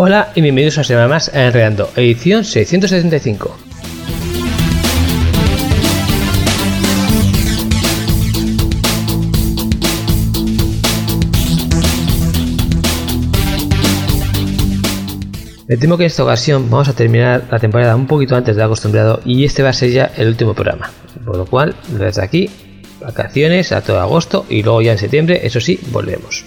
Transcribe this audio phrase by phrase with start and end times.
[0.00, 3.58] Hola y bienvenidos a una semana más a Enredando, edición 675.
[15.66, 18.60] Me temo que en esta ocasión vamos a terminar la temporada un poquito antes de
[18.60, 20.92] lo acostumbrado y este va a ser ya el último programa.
[21.24, 22.48] Por lo cual, desde aquí,
[23.00, 26.44] vacaciones a todo agosto y luego ya en septiembre, eso sí, volvemos.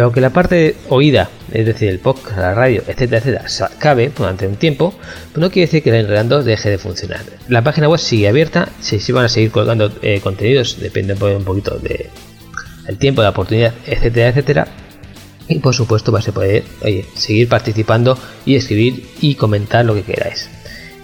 [0.00, 4.10] Pero que la parte oída, es decir, el podcast, la radio, etcétera, etcétera, se acabe
[4.16, 4.94] durante un tiempo,
[5.30, 7.20] pues no quiere decir que el enredando deje de funcionar.
[7.48, 11.78] La página web sigue abierta, se van a seguir colgando eh, contenidos, depende un poquito
[11.78, 12.06] del
[12.88, 14.68] el tiempo, la oportunidad, etcétera, etcétera.
[15.48, 16.64] Y por supuesto vas a poder
[17.14, 20.48] seguir participando y escribir y comentar lo que queráis.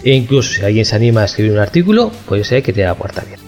[0.03, 2.95] E incluso si alguien se anima a escribir un artículo, puede ser que te la
[2.95, 3.46] puerta bien.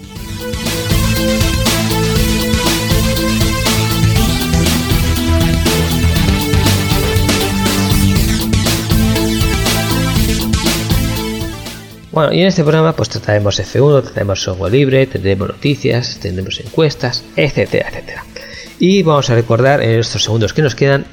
[12.12, 17.24] Bueno, y en este programa pues trataremos F1, trataremos software libre, tendremos noticias, tendremos encuestas,
[17.36, 18.24] etcétera, etcétera.
[18.80, 21.04] Y vamos a recordar en estos segundos que nos quedan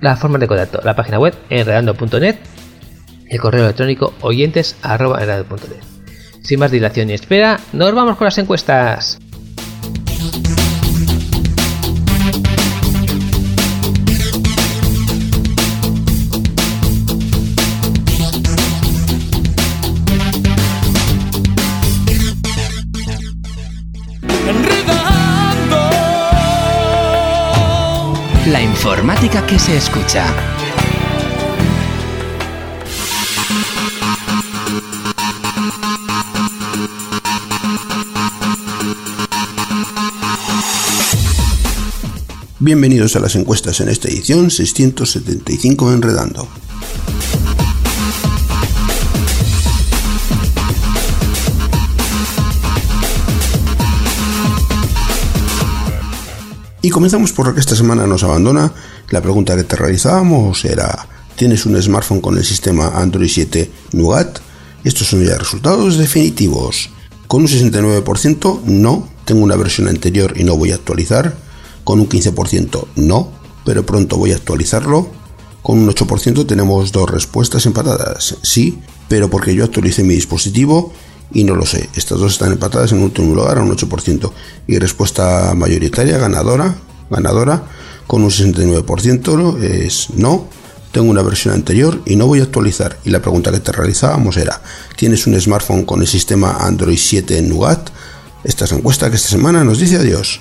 [0.00, 2.36] la forma de contacto, la página web enredando.net,
[3.28, 5.84] el correo electrónico oyentes.enredando.net.
[6.42, 9.18] Sin más dilación ni espera, nos vamos con las encuestas.
[28.80, 30.24] Informática que se escucha.
[42.58, 46.48] Bienvenidos a las encuestas en esta edición 675 Enredando.
[56.82, 58.72] Y comenzamos por lo que esta semana nos abandona.
[59.10, 64.38] La pregunta que te realizábamos era, ¿tienes un smartphone con el sistema Android 7 Nougat?
[64.82, 66.88] Estos son ya resultados definitivos.
[67.26, 71.36] Con un 69% no, tengo una versión anterior y no voy a actualizar.
[71.84, 73.30] Con un 15% no,
[73.66, 75.08] pero pronto voy a actualizarlo.
[75.62, 78.36] Con un 8% tenemos dos respuestas empatadas.
[78.40, 80.94] Sí, pero porque yo actualicé mi dispositivo
[81.32, 81.88] y no lo sé.
[81.94, 84.30] Estas dos están empatadas en último lugar a un 8%.
[84.66, 86.74] Y respuesta mayoritaria, ganadora,
[87.10, 87.62] ganadora,
[88.06, 90.48] con un 69% es no.
[90.92, 92.98] Tengo una versión anterior y no voy a actualizar.
[93.04, 94.60] Y la pregunta que te realizábamos era,
[94.96, 97.90] ¿tienes un smartphone con el sistema Android 7 en Nougat?
[98.42, 100.40] Esta es la encuesta que esta semana nos dice adiós.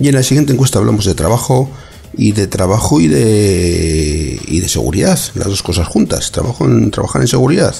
[0.00, 1.70] Y en la siguiente encuesta hablamos de trabajo
[2.16, 7.28] y de trabajo y de, y de seguridad, las dos cosas juntas, trabajo trabajar en
[7.28, 7.74] seguridad.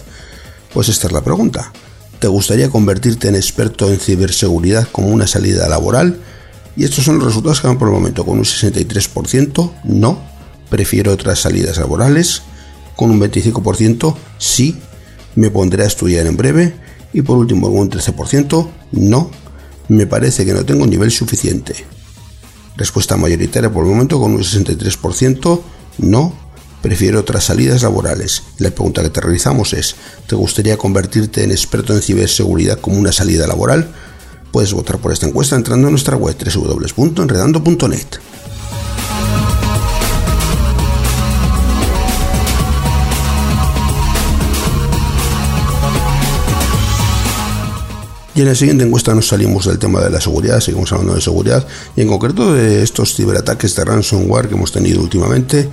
[0.74, 1.72] Pues esta es la pregunta.
[2.18, 6.20] ¿Te gustaría convertirte en experto en ciberseguridad como una salida laboral?
[6.76, 10.20] Y estos son los resultados que van por el momento, con un 63% no,
[10.68, 12.42] prefiero otras salidas laborales,
[12.96, 14.76] con un 25% sí,
[15.34, 16.74] me pondré a estudiar en breve,
[17.14, 19.30] y por último con un 13% no,
[19.88, 21.74] me parece que no tengo nivel suficiente.
[22.80, 25.60] Respuesta mayoritaria por el momento con un 63%,
[25.98, 26.32] no,
[26.80, 28.42] prefiero otras salidas laborales.
[28.56, 29.96] La pregunta que te realizamos es,
[30.26, 33.92] ¿te gustaría convertirte en experto en ciberseguridad como una salida laboral?
[34.50, 38.29] Puedes votar por esta encuesta entrando a nuestra web www.enredando.net.
[48.34, 51.20] Y en la siguiente encuesta nos salimos del tema de la seguridad, seguimos hablando de
[51.20, 51.66] seguridad
[51.96, 55.68] y en concreto de estos ciberataques de ransomware que hemos tenido últimamente.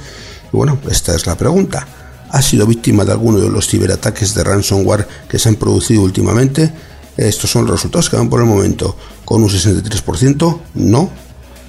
[0.51, 1.87] Y bueno, esta es la pregunta.
[2.29, 6.73] ¿Ha sido víctima de alguno de los ciberataques de ransomware que se han producido últimamente?
[7.15, 8.95] Estos son los resultados que van por el momento.
[9.23, 11.09] Con un 63%, no.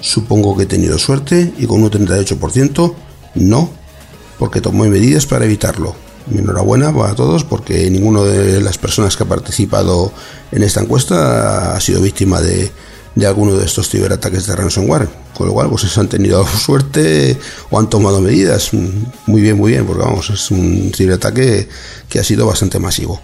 [0.01, 1.53] Supongo que he tenido suerte.
[1.59, 2.95] Y con un 38%,
[3.37, 3.71] no.
[4.39, 5.95] Porque tomé medidas para evitarlo.
[6.31, 10.13] Enhorabuena a todos porque ninguno de las personas que ha participado
[10.53, 12.71] en esta encuesta ha sido víctima de,
[13.27, 15.09] alguno de estos ciberataques de ransomware.
[15.35, 17.39] Con lo cual, pues han tenido suerte
[17.71, 18.71] o han tomado medidas.
[19.27, 21.69] Muy bien, muy bien, porque vamos, es un ciberataque
[22.09, 23.21] que ha sido bastante masivo.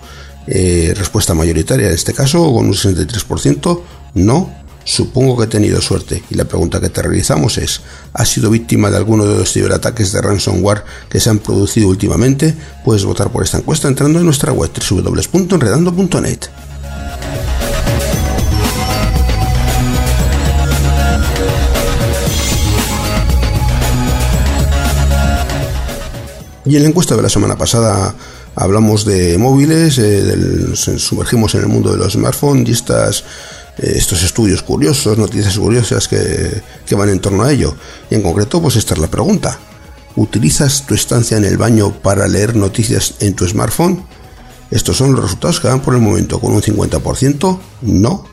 [0.46, 3.80] Eh, respuesta mayoritaria en este caso, con un 63%,
[4.14, 4.63] no.
[4.84, 6.22] Supongo que he tenido suerte.
[6.30, 7.80] Y la pregunta que te realizamos es,
[8.12, 12.54] ¿has sido víctima de alguno de los ciberataques de ransomware que se han producido últimamente?
[12.84, 16.38] Puedes votar por esta encuesta entrando en nuestra web www.enredando.net.
[26.66, 28.14] Y en la encuesta de la semana pasada
[28.54, 33.24] hablamos de móviles, eh, sumergimos en el mundo de los smartphones y estas,
[33.78, 37.74] estos estudios curiosos, noticias curiosas que, que, van en torno a ello.
[38.10, 39.58] Y en concreto, pues esta es la pregunta.
[40.16, 44.04] ¿Utilizas tu estancia en el baño para leer noticias en tu smartphone?
[44.70, 48.24] Estos son los resultados que dan por el momento con un 50%, no,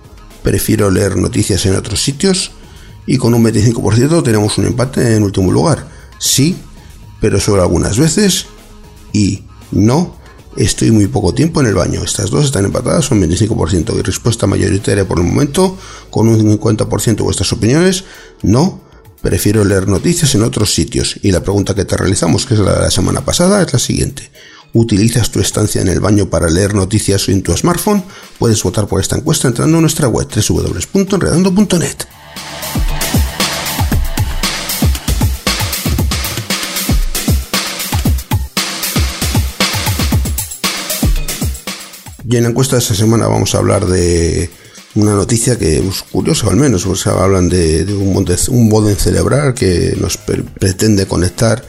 [0.42, 2.52] prefiero leer noticias en otros sitios
[3.06, 5.88] y con un 25% tenemos un empate en último lugar,
[6.18, 6.58] sí,
[7.20, 8.48] pero solo algunas veces
[9.14, 10.16] y no,
[10.58, 12.04] estoy muy poco tiempo en el baño.
[12.04, 15.78] Estas dos están empatadas, son 25% y respuesta mayoritaria por el momento,
[16.10, 18.04] con un 50% de vuestras opiniones,
[18.42, 18.82] no,
[19.22, 21.20] prefiero leer noticias en otros sitios.
[21.22, 23.80] Y la pregunta que te realizamos, que es la de la semana pasada, es la
[23.80, 24.32] siguiente.
[24.74, 28.04] ¿Utilizas tu estancia en el baño para leer noticias en tu smartphone?
[28.40, 31.98] Puedes votar por esta encuesta entrando a nuestra web www.enredando.net.
[42.32, 44.50] Y en la encuesta de esta semana vamos a hablar de
[44.96, 49.54] una noticia que es curiosa al menos, o sea, hablan de, un, un modem cerebral
[49.54, 51.62] que nos pretende conectar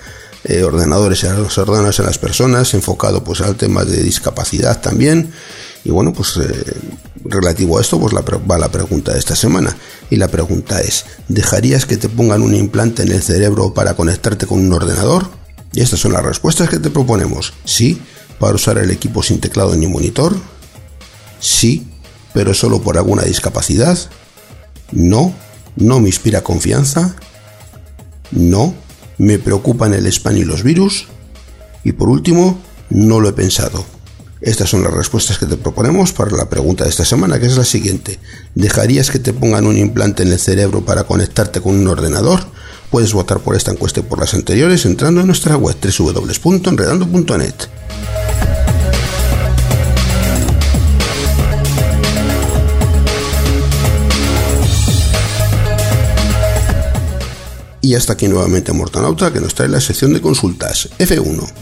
[0.45, 5.33] eh, ordenadores y los ordenadores a las personas, enfocado pues al tema de discapacidad también.
[5.83, 6.77] Y bueno, pues eh,
[7.25, 9.77] relativo a esto, pues va la pregunta de esta semana.
[10.11, 14.47] Y la pregunta es, ¿dejarías que te pongan un implante en el cerebro para conectarte
[14.47, 15.29] con un ordenador?
[15.73, 17.53] Y estas son las respuestas que te proponemos.
[17.65, 18.01] Sí,
[18.39, 20.52] para usar el equipo sin teclado ni monitor?
[21.43, 21.85] Sí,
[22.33, 23.99] pero solo por alguna discapacidad.
[24.93, 25.35] No,
[25.77, 27.17] no me inspira confianza.
[28.31, 28.75] No,
[29.19, 31.09] me preocupan el spam y los virus.
[31.83, 32.59] Y por último,
[32.91, 33.85] no lo he pensado.
[34.41, 37.57] Estas son las respuestas que te proponemos para la pregunta de esta semana, que es
[37.57, 38.21] la siguiente.
[38.55, 42.41] ¿Dejarías que te pongan un implante en el cerebro para conectarte con un ordenador?
[42.91, 47.55] Puedes votar por esta encuesta y por las anteriores entrando en nuestra web www.enredando.net.
[57.85, 61.53] Y hasta aquí nuevamente Mortanauta que nos trae la sección de consultas F1.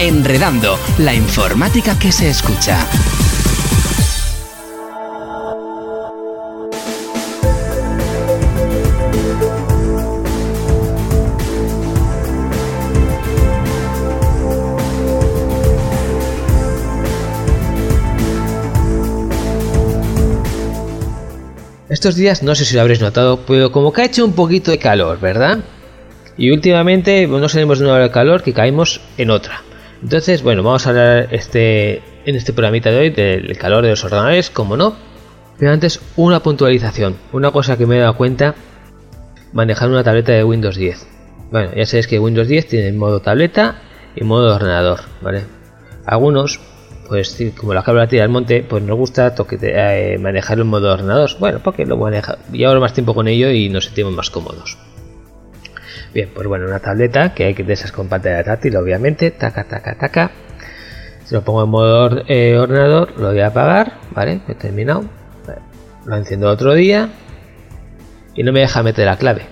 [0.00, 2.84] Enredando, la informática que se escucha.
[22.02, 24.72] Estos días, no sé si lo habréis notado, pero como que ha hecho un poquito
[24.72, 25.60] de calor, ¿verdad?
[26.36, 29.62] Y últimamente no salimos de una hora de calor que caemos en otra.
[30.02, 34.02] Entonces, bueno, vamos a hablar este, en este programita de hoy del calor de los
[34.02, 34.96] ordenadores, como no.
[35.60, 37.18] Pero antes, una puntualización.
[37.32, 38.56] Una cosa que me he dado cuenta,
[39.52, 41.06] manejar una tableta de Windows 10.
[41.52, 43.80] Bueno, ya sabéis que Windows 10 tiene modo tableta
[44.16, 45.44] y modo ordenador, ¿vale?
[46.04, 46.58] Algunos
[47.12, 50.94] pues como la cabra tira al monte, pues nos gusta toque, eh, manejarlo en modo
[50.94, 51.28] ordenador.
[51.38, 54.78] Bueno, porque lo maneja, llevo más tiempo con ello y nos sentimos más cómodos.
[56.14, 59.64] Bien, pues bueno, una tableta que hay que de esas con pantalla táctil, obviamente, taca,
[59.64, 60.30] taca, taca.
[61.26, 64.40] Si lo pongo en modo eh, ordenador, lo voy a apagar, ¿vale?
[64.48, 65.04] He terminado.
[66.06, 67.10] Lo enciendo otro día
[68.34, 69.42] y no me deja meter la clave.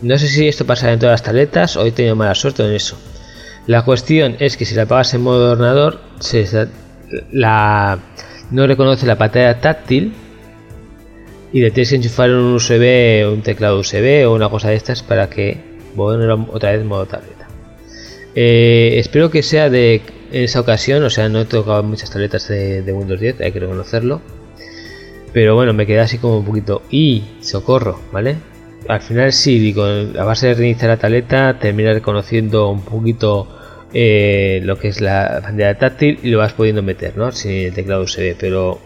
[0.00, 2.72] No sé si esto pasa en todas las tabletas, hoy he tenido mala suerte en
[2.72, 2.98] eso.
[3.68, 6.00] La cuestión es que si la apagas en modo ordenador,
[7.32, 7.98] la,
[8.50, 10.14] no reconoce la pantalla táctil
[11.52, 15.02] y le tienes que enchufar un USB, un teclado USB o una cosa de estas
[15.02, 15.58] para que
[15.94, 17.46] ponerlo otra vez modo tableta.
[18.34, 20.00] Eh, espero que sea de
[20.32, 23.60] esa ocasión, o sea, no he tocado muchas tabletas de, de Windows 10, hay que
[23.60, 24.22] reconocerlo.
[25.34, 26.80] Pero bueno, me queda así como un poquito.
[26.90, 27.22] ¡Y!
[27.42, 28.36] Socorro, ¿vale?
[28.88, 33.57] Al final sí, digo, a base de reiniciar la tableta, termina reconociendo un poquito
[33.94, 37.32] eh, lo que es la pantalla táctil y lo vas pudiendo meter, ¿no?
[37.32, 38.80] Sin el teclado USB, pero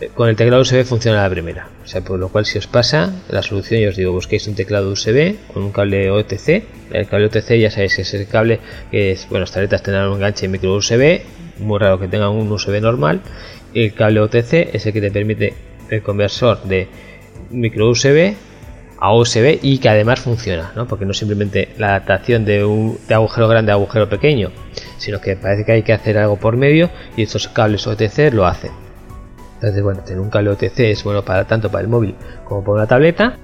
[0.00, 1.68] eh, con el teclado USB funciona la primera.
[1.84, 4.54] O sea, por lo cual si os pasa, la solución, yo os digo, busquéis un
[4.54, 6.64] teclado USB con un cable OTC.
[6.92, 10.48] El cable OTC ya sabéis, es el cable que bueno, las tabletas tendrán un enganche
[10.48, 11.20] micro USB,
[11.58, 13.20] muy raro que tengan un USB normal.
[13.74, 15.54] El cable OTC es el que te permite
[15.90, 16.88] el conversor de
[17.50, 18.34] micro USB
[18.98, 20.86] a USB y que además funciona, ¿no?
[20.86, 24.50] porque no simplemente la adaptación de, un, de agujero grande a agujero pequeño,
[24.98, 28.46] sino que parece que hay que hacer algo por medio y estos cables OTC lo
[28.46, 28.72] hacen.
[29.54, 32.74] Entonces, bueno, tener un cable OTC es bueno para tanto para el móvil como para
[32.74, 33.36] una tableta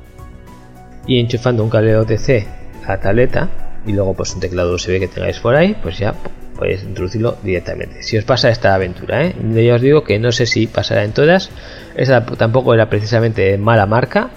[1.07, 2.47] y enchufando un cable OTC
[2.87, 3.49] a la tableta
[3.87, 6.15] y luego pues un teclado USB que tengáis por ahí, pues ya
[6.57, 8.03] podéis introducirlo directamente.
[8.03, 9.35] Si os pasa esta aventura, ¿eh?
[9.65, 11.51] ya os digo que no sé si pasará en todas.
[11.97, 14.31] Esta tampoco era precisamente mala marca,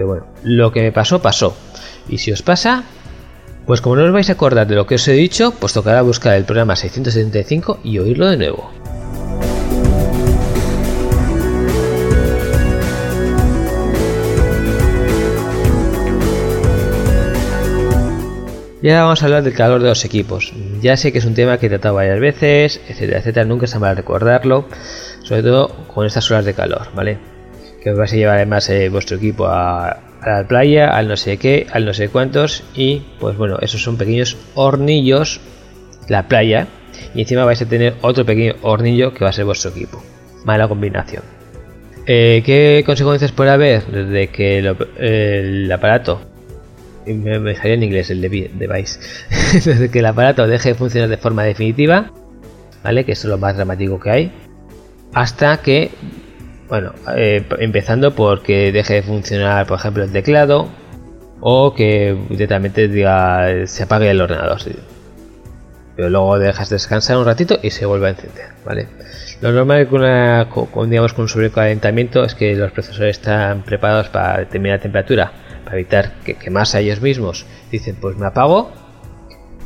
[0.00, 1.54] pero bueno, lo que me pasó, pasó.
[2.08, 2.84] Y si os pasa,
[3.66, 6.00] pues como no os vais a acordar de lo que os he dicho, pues tocará
[6.00, 8.70] buscar el programa 675 y oírlo de nuevo.
[18.80, 20.54] Y ahora vamos a hablar del calor de los equipos.
[20.80, 23.44] Ya sé que es un tema que he tratado varias veces, etcétera, etcétera.
[23.44, 24.64] Nunca está mal recordarlo,
[25.24, 27.29] sobre todo con estas horas de calor, ¿vale?
[27.82, 31.66] Que vais a llevar además eh, vuestro equipo a, la playa, al no sé qué,
[31.72, 32.62] al no sé cuántos.
[32.74, 35.40] Y pues bueno, esos son pequeños hornillos,
[36.08, 36.66] la playa.
[37.14, 40.02] Y encima vais a tener otro pequeño hornillo que va a ser vuestro equipo.
[40.44, 41.22] Mala combinación.
[42.06, 46.20] Eh, ¿Qué consecuencias puede haber desde que el aparato
[47.06, 49.00] me, me en inglés el device,
[49.52, 52.12] desde que el aparato deje de funcionar de forma definitiva,
[52.82, 53.04] ¿vale?
[53.04, 54.32] Que es lo más dramático que hay,
[55.12, 55.90] hasta que,
[56.70, 60.68] bueno, eh, empezando porque deje de funcionar, por ejemplo, el teclado,
[61.40, 64.60] o que directamente diga, se apague el ordenador.
[65.96, 68.86] Pero luego dejas descansar un ratito y se vuelve a encender, ¿vale?
[69.42, 74.08] Lo normal con, una, con, digamos, con un sobrecalentamiento es que los procesadores están preparados
[74.08, 75.32] para determinada temperatura
[75.72, 78.72] evitar que quemarse a ellos mismos, dicen pues me apago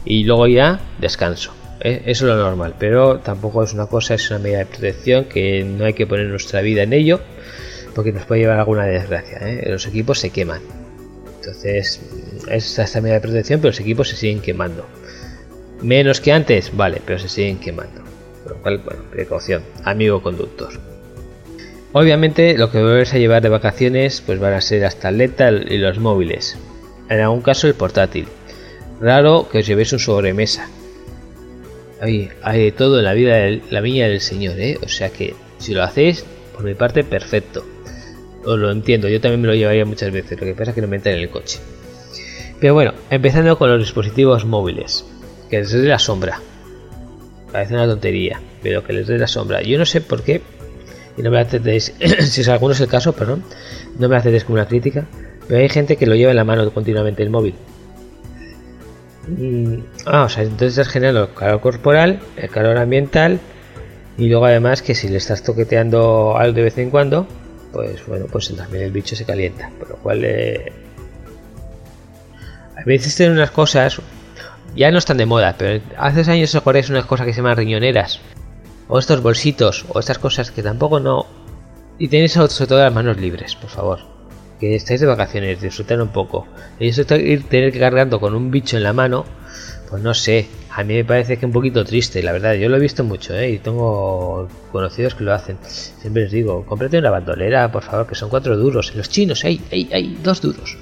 [0.04, 1.54] y luego ya descanso.
[1.84, 2.02] ¿Eh?
[2.06, 5.62] Eso es lo normal, pero tampoco es una cosa, es una medida de protección que
[5.62, 7.20] no hay que poner nuestra vida en ello
[7.94, 9.38] porque nos puede llevar alguna desgracia.
[9.42, 9.64] ¿eh?
[9.68, 10.60] Los equipos se queman.
[11.36, 12.00] Entonces,
[12.50, 14.86] es esta medida de protección, pero los equipos se siguen quemando.
[15.82, 18.02] Menos que antes, vale, pero se siguen quemando.
[18.42, 20.72] Por lo cual, bueno, precaución, amigo conductor.
[21.92, 25.78] Obviamente lo que vais a llevar de vacaciones pues van a ser las tabletas y
[25.78, 26.58] los móviles.
[27.08, 28.26] En algún caso el portátil.
[29.00, 30.68] Raro que os llevéis un sobremesa.
[32.00, 34.78] Hay, de todo en la vida de la viña del Señor, ¿eh?
[34.82, 36.24] O sea que si lo hacéis,
[36.54, 37.64] por mi parte, perfecto.
[38.44, 40.82] Os lo entiendo, yo también me lo llevaría muchas veces, lo que pasa es que
[40.82, 41.60] no me entra en el coche.
[42.60, 45.04] Pero bueno, empezando con los dispositivos móviles,
[45.48, 46.40] que les dé la sombra.
[47.52, 49.62] Parece una tontería, pero que les dé la sombra.
[49.62, 50.42] Yo no sé por qué
[51.16, 53.44] y no me aceptéis, si es alguno es el caso, perdón,
[53.98, 55.06] no me aceptéis como una crítica,
[55.46, 57.54] pero hay gente que lo lleva en la mano continuamente el móvil.
[59.28, 63.40] Mm, ah, o sea, entonces es generando calor corporal, el calor ambiental
[64.19, 67.26] y luego además que si le estás toqueteando algo de vez en cuando,
[67.73, 70.73] pues bueno, pues también el bicho se calienta, por lo cual eh,
[72.76, 74.00] a veces tienen unas cosas
[74.76, 77.57] ya no están de moda, pero hace años os acordáis unas cosas que se llaman
[77.57, 78.21] riñoneras
[78.88, 81.26] o estos bolsitos o estas cosas que tampoco no
[81.99, 84.13] y tenéis sobre todo las manos libres por favor
[84.61, 86.46] que estáis de vacaciones disfruten un poco.
[86.78, 89.25] Y eso ir tener que cargando con un bicho en la mano
[89.88, 92.76] pues no sé a mí me parece que un poquito triste la verdad yo lo
[92.76, 93.50] he visto mucho ¿eh?
[93.50, 95.58] y tengo conocidos que lo hacen.
[95.62, 99.61] Siempre les digo cómprate una bandolera por favor que son cuatro duros los chinos hay
[99.70, 100.76] hay hay dos duros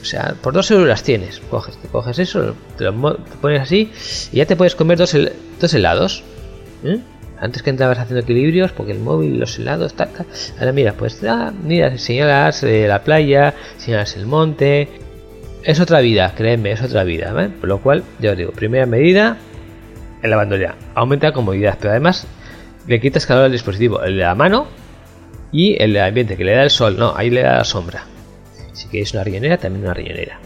[0.00, 1.40] o sea por dos euros las tienes.
[1.50, 3.90] Coges te coges eso te lo pones así
[4.32, 5.16] y ya te puedes comer dos,
[5.60, 6.22] dos helados
[6.84, 7.00] ¿eh?
[7.42, 10.10] Antes que entrabas haciendo equilibrios, porque el móvil, los helados, tal,
[10.60, 14.88] Ahora mira, pues ah, mira, señalas eh, la playa, señalas el monte.
[15.64, 17.34] Es otra vida, créeme, es otra vida.
[17.58, 19.38] Por lo cual, yo os digo, primera medida,
[20.22, 20.76] en la bandolera.
[20.94, 22.28] Aumenta la comodidad, pero además
[22.86, 24.00] le quitas calor al dispositivo.
[24.04, 24.68] El de la mano
[25.50, 26.96] y el ambiente, que le da el sol.
[26.96, 28.04] No, ahí le da la sombra.
[28.72, 30.38] Si queréis una riñonera, también una riñonera.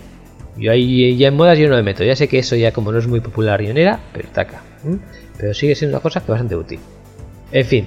[0.57, 2.05] Yo ahí ya en modas yo no me meto.
[2.05, 4.63] Ya sé que eso ya como no es muy popular la riñonera, pero taca
[5.39, 6.81] pero sigue siendo una cosa que bastante útil.
[7.53, 7.87] En fin,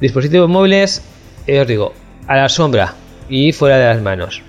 [0.00, 1.02] dispositivos móviles,
[1.46, 1.92] eh, os digo,
[2.26, 2.94] a la sombra
[3.28, 4.42] y fuera de las manos.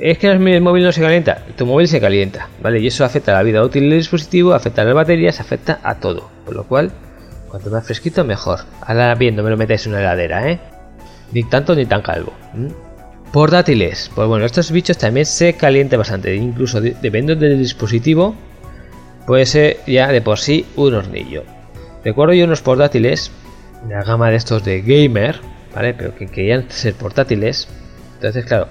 [0.00, 2.80] es que el móvil no se calienta, tu móvil se calienta, ¿vale?
[2.80, 5.96] Y eso afecta a la vida útil del dispositivo, afecta a las baterías, afecta a
[5.96, 6.28] todo.
[6.44, 6.90] Por lo cual,
[7.48, 8.60] cuanto más fresquito, mejor.
[8.80, 10.58] Ahora bien, no me lo metáis en una heladera, ¿eh?
[11.32, 12.32] Ni tanto ni tan calvo.
[13.32, 14.10] Portátiles.
[14.14, 16.34] Pues bueno, estos bichos también se calientan bastante.
[16.34, 18.34] Incluso dependiendo del dispositivo,
[19.28, 21.44] puede ser ya de por sí un hornillo.
[22.02, 23.30] Recuerdo yo unos portátiles,
[23.86, 25.40] la gama de estos de gamer,
[25.74, 25.92] ¿vale?
[25.92, 27.68] Pero que querían ser portátiles.
[28.14, 28.68] Entonces, claro,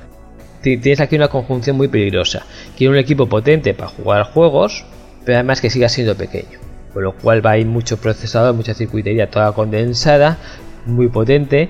[0.63, 2.47] tienes aquí una conjunción muy peligrosa.
[2.75, 4.83] Quiero un equipo potente para jugar juegos,
[5.23, 6.57] pero además que siga siendo pequeño.
[6.91, 10.39] Con lo cual va a ir mucho procesador, mucha circuitería toda condensada,
[10.87, 11.69] muy potente.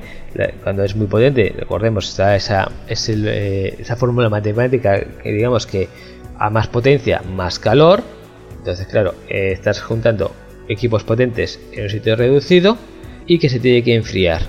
[0.64, 5.90] Cuando es muy potente, recordemos, está esa, eh, esa fórmula matemática que digamos que
[6.40, 8.02] a más potencia, más calor.
[8.68, 10.36] Entonces, claro, eh, estás juntando
[10.68, 12.78] equipos potentes en un sitio reducido
[13.26, 14.42] y que se tiene que enfriar.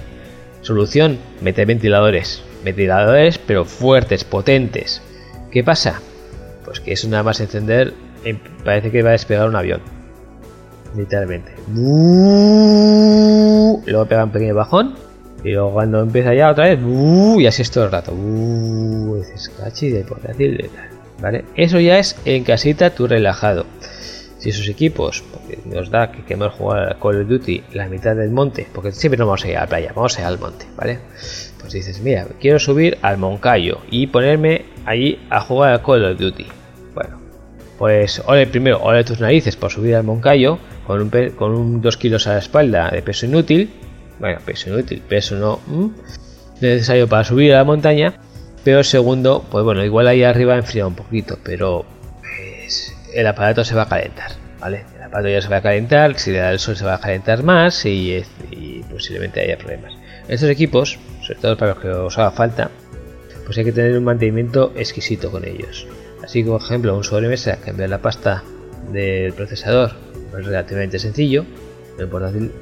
[0.60, 5.00] Solución, meter ventiladores ventiladores, pero fuertes, potentes.
[5.52, 6.00] ¿Qué pasa?
[6.64, 7.94] Pues que eso nada más encender,
[8.24, 9.82] em, parece que va a despegar un avión.
[10.96, 11.52] Literalmente.
[13.86, 14.96] Luego pega un pequeño bajón.
[15.44, 16.80] Y luego cuando empieza ya otra vez,
[17.38, 18.12] y así es todo el rato.
[19.60, 20.68] cachi de portátil.
[21.56, 23.66] Eso ya es en casita tú relajado.
[24.38, 25.24] Si esos equipos,
[25.64, 29.18] nos da que queremos jugar a Call of Duty la mitad del monte, porque siempre
[29.18, 31.00] no vamos a ir a la playa, vamos a ir al monte, ¿vale?
[31.60, 36.18] Pues dices, mira, quiero subir al Moncayo y ponerme allí a jugar a Call of
[36.18, 36.46] Duty.
[36.94, 37.20] Bueno,
[37.78, 41.96] pues ole primero, ole tus narices por subir al Moncayo con un, con un 2
[41.96, 43.70] kilos a la espalda de peso inútil.
[44.20, 45.60] Bueno, peso inútil, peso no
[46.60, 48.14] necesario para subir a la montaña.
[48.64, 51.84] Pero segundo, pues bueno, igual ahí arriba enfría un poquito, pero
[53.18, 54.84] el aparato se va a calentar, ¿vale?
[54.96, 57.00] El aparato ya se va a calentar, si le da el sol se va a
[57.00, 58.22] calentar más y,
[58.90, 59.94] posiblemente haya problemas.
[60.28, 62.70] Estos equipos sobre todo para los que os haga falta,
[63.44, 65.86] pues hay que tener un mantenimiento exquisito con ellos.
[66.22, 68.42] Así que, por ejemplo, un sobremesa, cambiar la pasta
[68.92, 69.92] del procesador
[70.38, 71.44] es relativamente sencillo.
[71.96, 72.52] En el portátil,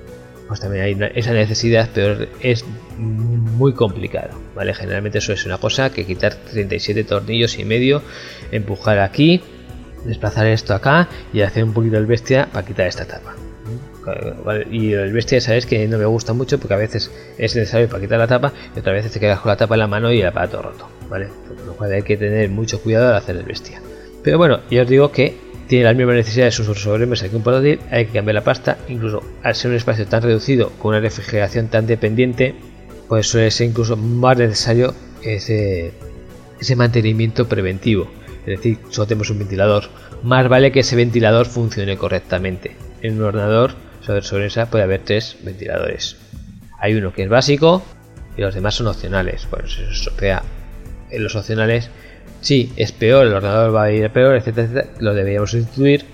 [0.49, 2.65] pues también hay esa necesidad, pero es
[2.97, 4.31] muy complicado.
[4.55, 4.75] ¿vale?
[4.75, 8.03] Generalmente eso es una cosa que quitar 37 tornillos y medio,
[8.51, 9.43] empujar aquí,
[10.07, 13.35] desplazar esto acá y hacer un poquito el bestia para quitar esta tapa.
[14.71, 18.01] Y el bestia, sabes que no me gusta mucho porque a veces es necesario para
[18.01, 20.21] quitar la tapa y otras veces te quedas con la tapa en la mano y
[20.21, 21.29] el aparato roto, ¿vale?
[21.67, 23.81] Lo cual hay que tener mucho cuidado al hacer el bestia.
[24.23, 25.35] Pero bueno, yo os digo que
[25.67, 29.23] tiene las mismas necesidades un sobremesa que un portátil, hay que cambiar la pasta, incluso
[29.43, 32.55] al ser un espacio tan reducido con una refrigeración tan dependiente,
[33.09, 35.93] pues suele ser incluso más necesario ese,
[36.61, 38.09] ese mantenimiento preventivo.
[38.47, 39.85] Es decir, solo tenemos un ventilador.
[40.23, 42.77] Más vale que ese ventilador funcione correctamente.
[43.03, 46.17] En un ordenador sobre, esa puede haber tres ventiladores.
[46.79, 47.83] Hay uno que es básico
[48.37, 49.49] y los demás son opcionales.
[49.51, 50.43] Bueno, si se estropea
[51.11, 51.91] en los opcionales,
[52.41, 56.05] sí, es peor, el ordenador va a ir peor, etcétera, lo deberíamos sustituir.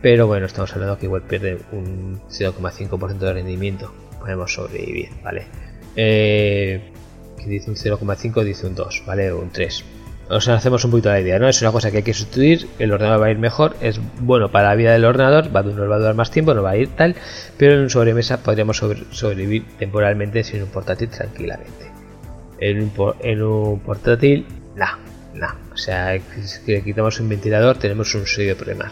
[0.00, 3.92] Pero bueno, estamos hablando que igual pierde un 0,5% de rendimiento.
[4.20, 5.46] Podemos sobrevivir, ¿vale?
[5.96, 6.92] Eh,
[7.38, 9.32] que dice un 0,5, dice un 2, ¿vale?
[9.32, 9.84] Un 3
[10.32, 11.48] os hacemos un poquito la idea, ¿no?
[11.48, 14.50] Es una cosa que hay que sustituir, el ordenador va a ir mejor, es bueno
[14.50, 16.88] para la vida del ordenador, va va a durar más tiempo, no va a ir
[16.88, 17.14] tal,
[17.58, 18.78] pero en un sobremesa podríamos
[19.10, 21.92] sobrevivir temporalmente sin un portátil tranquilamente.
[22.60, 24.86] En un, en un portátil, no,
[25.34, 25.48] no.
[25.72, 28.90] O sea, si le quitamos un ventilador tenemos un serio problema.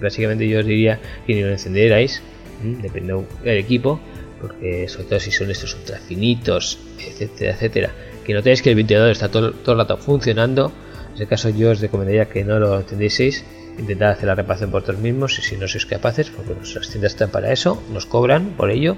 [0.00, 2.22] Básicamente yo os diría que ni lo encendierais,
[2.62, 3.98] depende del equipo,
[4.40, 7.90] porque sobre todo si son estos ultra finitos, etcétera, etcétera,
[8.24, 10.72] que notéis que el ventilador está todo, todo el rato funcionando.
[11.10, 13.44] En ese caso yo os recomendaría que no lo entendéis
[13.78, 17.12] intentar hacer la reparación por vosotros mismos y si no sois capaces, porque nuestras tiendas
[17.12, 18.96] están para eso, nos cobran por ello.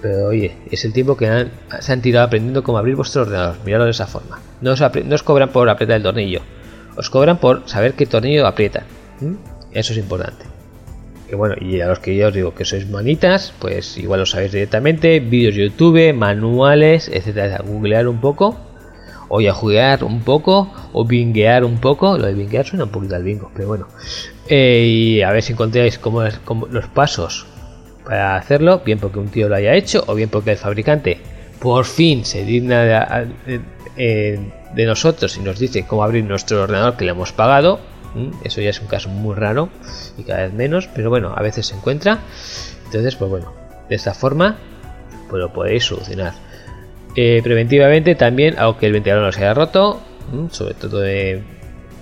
[0.00, 1.48] Pero oye, es el tiempo que
[1.80, 3.56] se han tirado aprendiendo cómo abrir vuestro ordenador.
[3.64, 4.40] Miradlo de esa forma.
[4.60, 6.40] No os, cobran por apretar el tornillo.
[6.96, 8.84] Os cobran por saber qué tornillo aprietan.
[9.72, 10.51] Eso es importante.
[11.36, 14.52] Bueno, y a los que yo os digo que sois manitas, pues igual lo sabéis
[14.52, 18.56] directamente, vídeos YouTube, manuales, etcétera, googlear un poco,
[19.28, 23.16] o ya jugar un poco, o binguear un poco, lo de binguear suena un poquito
[23.16, 23.88] al bingo, pero bueno,
[24.46, 27.46] eh, y a ver si encontráis cómo, los pasos
[28.04, 31.18] para hacerlo, bien porque un tío lo haya hecho, o bien porque el fabricante
[31.60, 33.60] por fin se digna de,
[33.96, 34.38] eh,
[34.74, 37.80] de nosotros y nos dice cómo abrir nuestro ordenador que le hemos pagado,
[38.44, 39.68] eso ya es un caso muy raro
[40.18, 42.18] y cada vez menos, pero bueno, a veces se encuentra.
[42.86, 43.52] Entonces, pues bueno,
[43.88, 44.58] de esta forma
[45.28, 46.34] pues lo podéis solucionar.
[47.16, 50.00] Eh, preventivamente también, aunque el ventilador no se haya roto,
[50.50, 51.42] sobre todo de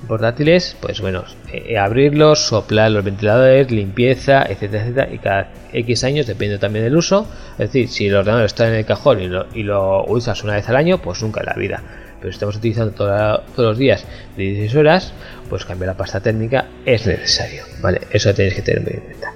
[0.07, 6.27] portátiles, pues bueno, eh, abrirlos, soplar los ventiladores, limpieza, etcétera, etcétera, y cada X años,
[6.27, 7.27] depende también del uso.
[7.53, 10.55] Es decir, si el ordenador está en el cajón y lo, y lo usas una
[10.55, 11.83] vez al año, pues nunca en la vida
[12.21, 14.05] Pero estamos utilizando todos los días
[14.37, 15.13] de 16 horas,
[15.49, 17.65] pues cambiar la pasta térmica es necesario.
[17.81, 18.03] ¿vale?
[18.11, 19.33] Eso tenéis que tener muy en cuenta.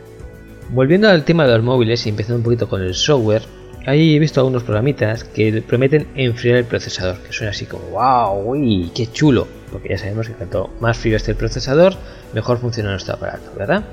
[0.70, 3.42] Volviendo al tema de los móviles y empezando un poquito con el software,
[3.86, 8.50] ahí he visto algunos programitas que prometen enfriar el procesador, que suena así como wow,
[8.50, 11.94] uy, qué chulo, porque ya sabemos que cuanto más frío esté el procesador,
[12.32, 13.84] mejor funciona nuestro aparato, ¿verdad?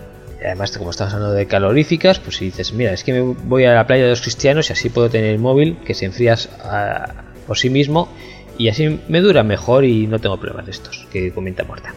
[0.43, 3.73] Además, como estamos hablando de caloríficas, pues si dices, mira, es que me voy a
[3.73, 6.35] la playa de los cristianos y así puedo tener el móvil que se enfría
[7.45, 8.09] por sí mismo
[8.57, 11.93] y así me dura mejor y no tengo problemas de estos que comenta Morta.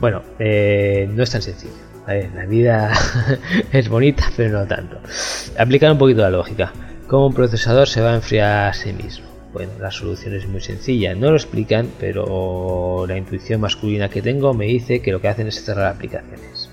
[0.00, 1.72] Bueno, eh, no es tan sencillo.
[2.06, 2.92] la vida
[3.72, 4.98] es bonita, pero no tanto.
[5.58, 6.72] Aplicar un poquito la lógica.
[7.06, 9.26] ¿Cómo un procesador se va a enfriar a sí mismo?
[9.52, 11.14] Bueno, la solución es muy sencilla.
[11.14, 15.46] No lo explican, pero la intuición masculina que tengo me dice que lo que hacen
[15.46, 16.70] es cerrar aplicaciones.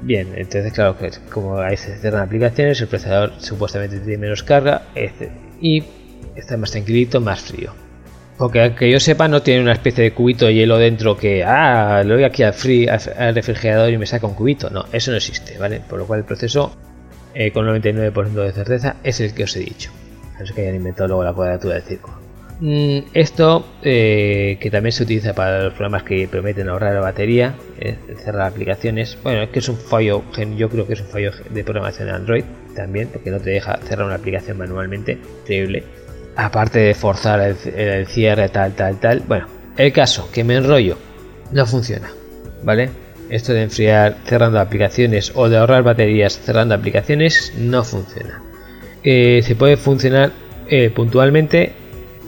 [0.00, 4.82] Bien, entonces claro que como ahí se cierran aplicaciones, el procesador supuestamente tiene menos carga
[5.60, 5.84] y
[6.34, 7.85] está más tranquilito, más frío.
[8.38, 12.02] Porque que yo sepa no tiene una especie de cubito de hielo dentro que, ah,
[12.04, 14.68] lo voy aquí al, free, al refrigerador y me saca un cubito.
[14.68, 15.80] No, eso no existe, ¿vale?
[15.88, 16.76] Por lo cual el proceso
[17.34, 19.90] eh, con 99% de certeza es el que os he dicho.
[20.38, 22.26] A no que hayan inventado luego la cuadratura del círculo.
[22.60, 27.54] Mm, esto eh, que también se utiliza para los programas que prometen ahorrar la batería,
[27.78, 29.18] eh, cerrar aplicaciones.
[29.22, 30.22] Bueno, es que es un fallo,
[30.56, 32.44] yo creo que es un fallo de programación de Android
[32.74, 35.18] también, porque no te deja cerrar una aplicación manualmente.
[35.42, 35.84] Increíble.
[36.36, 39.20] Aparte de forzar el, cierre, tal, tal, tal.
[39.26, 39.46] Bueno,
[39.76, 40.98] el caso, que me enrollo,
[41.52, 42.10] no funciona.
[42.62, 42.90] ¿Vale?
[43.30, 48.42] Esto de enfriar cerrando aplicaciones o de ahorrar baterías cerrando aplicaciones no funciona.
[49.02, 50.32] Eh, se puede funcionar
[50.94, 51.72] puntualmente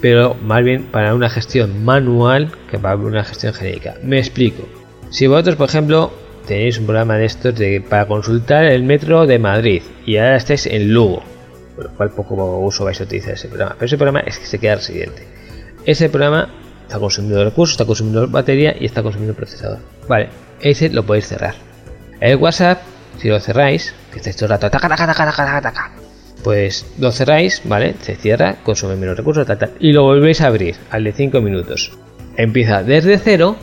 [0.00, 3.94] pero más bien para una gestión manual que para una gestión genérica.
[4.02, 4.68] Me explico.
[5.10, 6.12] Si vosotros, por ejemplo,
[6.46, 10.66] tenéis un programa de estos de, para consultar el metro de Madrid y ahora estáis
[10.66, 11.22] en Lugo,
[11.84, 14.58] lo cual poco uso vais a utilizar ese programa, pero ese programa es que se
[14.58, 15.26] queda residente.
[15.84, 16.48] Ese programa
[16.82, 19.78] está consumiendo recursos, está consumiendo batería y está consumiendo procesador.
[20.08, 20.28] Vale,
[20.60, 21.54] ese lo podéis cerrar.
[22.20, 22.80] El WhatsApp,
[23.18, 25.92] si lo cerráis, que estáis todo el rato, taca, taca, taca, taca, taca,
[26.42, 27.94] pues lo cerráis, ¿vale?
[28.00, 31.92] Se cierra, consume menos recursos, tal, y lo volvéis a abrir al de 5 minutos.
[32.36, 33.56] Empieza desde cero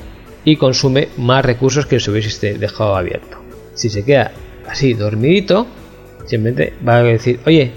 [0.43, 3.41] y consume más recursos que si hubiese dejado abierto.
[3.73, 4.31] Si se queda
[4.67, 5.67] así dormidito,
[6.25, 7.71] simplemente va a decir, oye,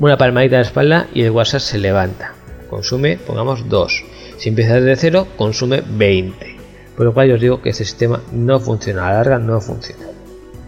[0.00, 2.34] una palmadita en la espalda y el WhatsApp se levanta.
[2.68, 4.04] Consume, pongamos 2.
[4.38, 6.56] Si empieza desde cero, consume 20.
[6.96, 9.60] Por lo cual yo os digo que este sistema no funciona, a la larga no
[9.60, 10.10] funciona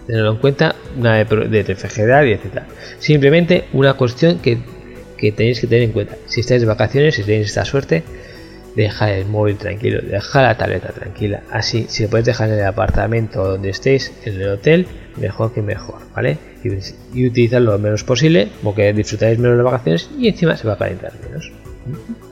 [0.07, 2.63] tenerlo en cuenta, una de, de y etc.
[2.99, 4.59] Simplemente una cuestión que,
[5.17, 6.17] tenéis que tener en cuenta.
[6.27, 8.03] Si estáis de vacaciones, si tenéis esta suerte,
[8.75, 11.43] dejar el móvil tranquilo, dejar la tableta tranquila.
[11.51, 15.63] Así, si lo podéis dejar en el apartamento donde estéis, en el hotel, mejor que
[15.63, 16.39] mejor, ¿vale?
[16.65, 20.79] Y, utilizarlo lo menos posible, porque disfrutáis menos de vacaciones y encima se va a
[20.79, 21.51] calentar menos.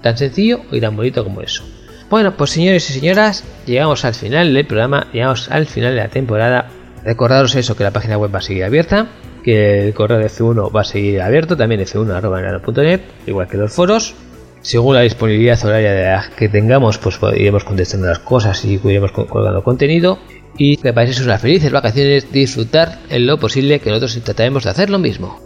[0.03, 1.64] Tan sencillo y tan bonito como eso.
[2.09, 6.09] Bueno, pues señores y señoras, llegamos al final del programa, llegamos al final de la
[6.09, 6.71] temporada
[7.05, 9.09] Recordaros eso, que la página web va a seguir abierta,
[9.43, 14.14] que el correo de F1 va a seguir abierto, también F1.net, igual que los foros.
[14.61, 20.19] Según la disponibilidad horaria que tengamos, pues iremos contestando las cosas y iremos colgando contenido.
[20.57, 24.91] Y que paséis unas felices vacaciones, disfrutar en lo posible, que nosotros trataremos de hacer
[24.91, 25.41] lo mismo.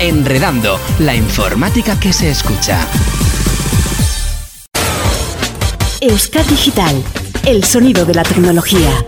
[0.00, 2.80] Enredando, la informática que se escucha.
[6.00, 7.02] Euskad Digital,
[7.44, 9.04] el sonido de la tecnología.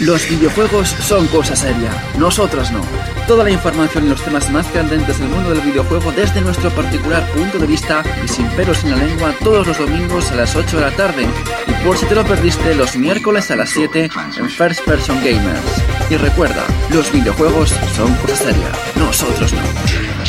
[0.00, 2.80] Los videojuegos son cosa seria, nosotros no.
[3.26, 7.28] Toda la información y los temas más candentes del mundo del videojuego desde nuestro particular
[7.32, 10.76] punto de vista y sin pelos en la lengua todos los domingos a las 8
[10.76, 11.26] de la tarde.
[11.66, 15.82] Y por si te lo perdiste, los miércoles a las 7 en First Person Gamers.
[16.10, 20.19] Y recuerda, los videojuegos son cosa seria, nosotros no.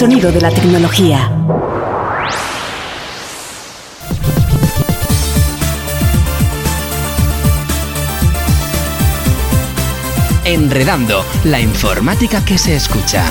[0.00, 1.30] Sonido de la tecnología.
[10.46, 13.30] Enredando, la informática que se escucha.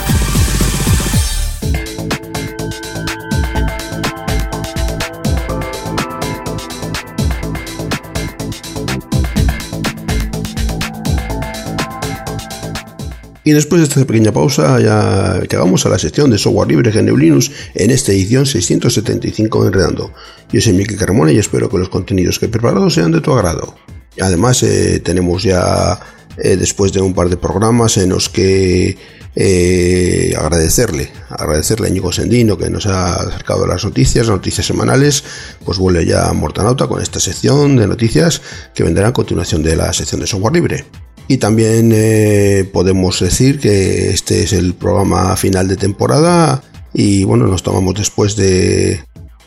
[13.50, 17.18] Y después de esta pequeña pausa ya llegamos a la sección de software libre GNU
[17.18, 20.14] Linux en esta edición 675 de Enredando.
[20.54, 23.34] Yo soy Miki Carmona y espero que los contenidos que he preparado sean de tu
[23.34, 23.74] agrado.
[24.22, 26.00] Además eh, tenemos ya
[26.38, 28.96] eh, después de un par de programas en los que
[29.36, 35.24] eh, agradecerle, agradecerle a Ñigo Sendino que nos ha acercado las noticias, noticias semanales,
[35.66, 38.44] pues vuelve ya Mortanauta con esta sección de noticias
[38.76, 40.86] que vendrá a continuación de la sección de software libre.
[41.32, 47.46] Y también eh, podemos decir que este es el programa final de temporada y bueno,
[47.46, 49.04] nos tomamos después de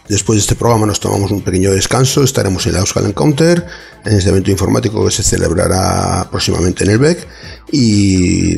[0.09, 3.67] después de este programa nos tomamos un pequeño descanso, estaremos en la Euskal Encounter,
[4.05, 7.27] en este evento informático que se celebrará próximamente en el BEC
[7.73, 8.55] y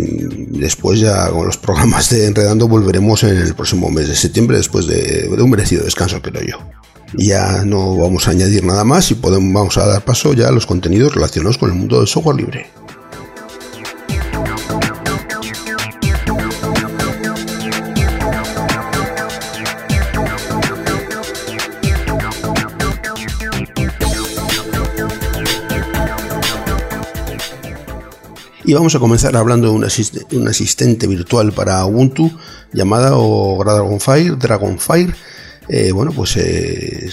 [0.59, 4.87] después ya con los programas de Enredando volveremos en el próximo mes de septiembre después
[4.87, 6.59] de, de un merecido descanso creo yo.
[7.17, 10.53] Ya no vamos a añadir nada más y podemos, vamos a dar paso ya a
[10.53, 12.67] los contenidos relacionados con el mundo del software libre.
[28.67, 32.31] Y vamos a comenzar hablando de un, asist un asistente virtual para Ubuntu
[32.73, 35.15] llamada o Dragonfire.
[35.69, 37.11] Eh, bueno, pues eh,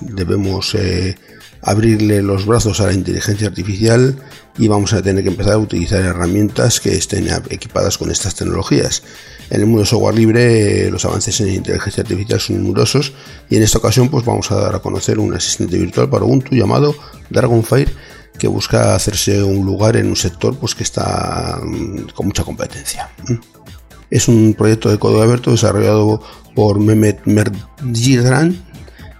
[0.00, 1.14] debemos eh,
[1.60, 4.16] abrirle los brazos a la inteligencia artificial
[4.56, 9.02] y vamos a tener que empezar a utilizar herramientas que estén equipadas con estas tecnologías.
[9.50, 13.12] En el mundo del software libre los avances en inteligencia artificial son numerosos
[13.50, 16.54] y en esta ocasión pues vamos a dar a conocer un asistente virtual para Ubuntu
[16.54, 16.94] llamado
[17.28, 17.92] Dragonfire
[18.38, 23.10] que busca hacerse un lugar en un sector pues que está mm, con mucha competencia.
[24.10, 26.22] Es un proyecto de código abierto desarrollado
[26.54, 28.64] por Mehmet Mergidran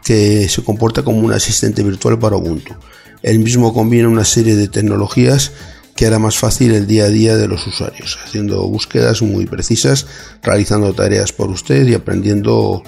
[0.05, 2.75] que se comporta como un asistente virtual para Ubuntu.
[3.23, 5.53] El mismo combina una serie de tecnologías
[5.97, 10.07] que hará más fácil el día a día de los usuarios, haciendo búsquedas muy precisas,
[10.43, 12.83] realizando tareas por usted y aprendiendo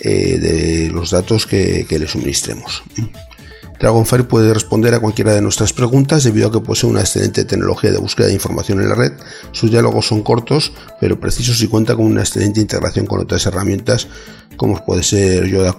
[0.00, 2.82] eh, de los datos que, que le suministremos.
[3.78, 7.90] Dragonfire puede responder a cualquiera de nuestras preguntas debido a que posee una excelente tecnología
[7.90, 9.12] de búsqueda de información en la red.
[9.52, 14.08] Sus diálogos son cortos pero precisos y cuenta con una excelente integración con otras herramientas
[14.56, 15.76] como puede ser Yoda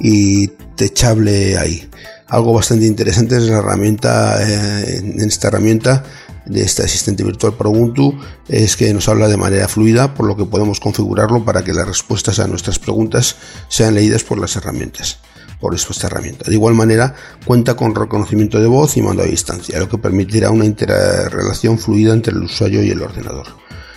[0.00, 1.88] y Techable AI.
[2.28, 6.04] Algo bastante interesante es la herramienta, eh, en esta herramienta
[6.46, 10.36] de este asistente virtual para Ubuntu es que nos habla de manera fluida, por lo
[10.36, 13.36] que podemos configurarlo para que las respuestas a nuestras preguntas
[13.68, 15.18] sean leídas por las herramientas
[15.60, 16.44] por esta herramienta.
[16.48, 20.50] De igual manera, cuenta con reconocimiento de voz y mando a distancia, lo que permitirá
[20.50, 23.46] una interrelación fluida entre el usuario y el ordenador.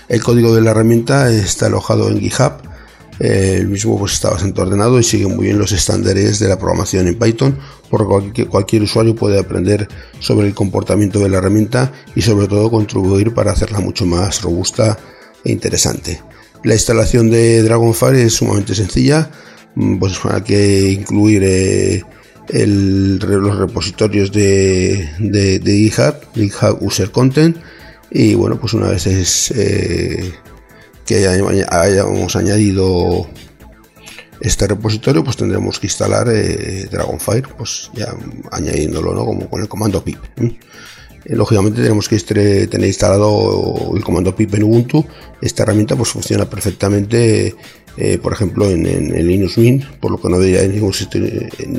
[0.08, 2.54] El código de la herramienta está alojado en GitHub.
[3.20, 7.08] El mismo pues está bastante ordenado y sigue muy bien los estándares de la programación
[7.08, 7.58] en Python,
[7.90, 9.88] por lo que cualquier usuario puede aprender
[10.20, 14.98] sobre el comportamiento de la herramienta y sobre todo contribuir para hacerla mucho más robusta
[15.46, 16.20] e interesante.
[16.64, 19.30] La instalación de Dragonfire es sumamente sencilla,
[20.00, 22.04] pues hay que incluir eh,
[22.54, 27.58] los repositorios de, de, de GitHub, GitHub User Content,
[28.10, 30.34] y bueno, pues una vez es, eh,
[31.06, 33.28] que hay- hayamos añadido
[34.42, 38.14] este repositorio, pues tendremos que instalar eh, Dragonfire, pues ya
[38.52, 39.26] añadiéndolo, ¿no?
[39.26, 40.18] Como con el comando pip.
[40.38, 40.58] ¿eh?
[41.26, 45.06] Lógicamente tenemos que tener instalado el comando pip en Ubuntu.
[45.40, 47.56] Esta herramienta pues funciona perfectamente,
[47.98, 50.94] eh, por ejemplo, en, Linux Mint, por lo que no debería ningún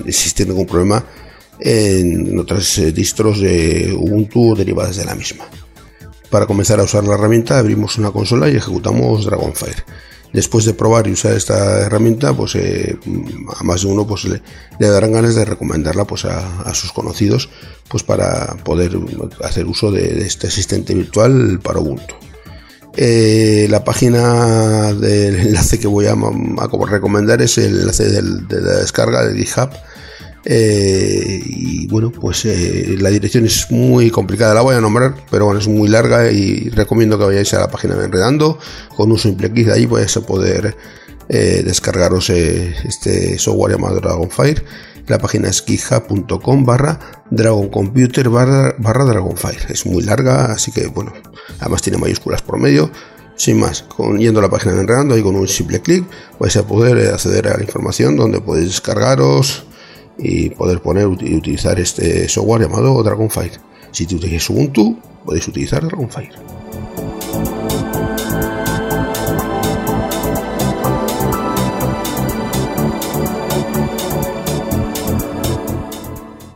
[0.06, 1.04] existir, ningún problema
[1.58, 5.44] en otras eh, distros de Ubuntu derivadas de la misma.
[6.30, 9.84] Para comenzar a usar la herramienta abrimos una consola y ejecutamos Dragonfire.
[10.32, 12.96] Después de probar y usar esta herramienta, pues eh,
[13.54, 14.40] a más de uno pues, le,
[14.78, 17.50] darán ganas de recomendarla pues, a, sus conocidos
[17.88, 18.98] pues, para poder
[19.42, 22.14] hacer uso de este asistente virtual para Ubuntu.
[22.96, 28.78] Eh, la página del enlace que voy a, a recomendar es el enlace de la
[28.80, 29.70] descarga de GitHub.
[30.44, 35.44] Eh, y bueno, pues eh, la dirección es muy complicada, la voy a nombrar, pero
[35.44, 38.58] bueno, es muy larga y recomiendo que vayáis a la página de Enredando.
[38.96, 40.76] Con un simple clic de ahí vais a poder
[41.28, 44.64] eh, descargaros este software llamado Dragonfire.
[45.06, 49.72] La página es github.com barra dragoncomputer barra, barra dragonfire.
[49.72, 51.12] Es muy larga, así que bueno,
[51.60, 52.90] además tiene mayúsculas por medio.
[53.34, 56.04] Sin más, con, yendo a la página de Enredando y con un simple clic
[56.38, 59.64] vais a poder eh, acceder a la información donde podéis descargaros
[60.18, 63.58] y poder poner y utilizar este software llamado Dragonfire.
[63.90, 66.32] Si tú utilizáis Ubuntu, podéis utilizar Dragonfire.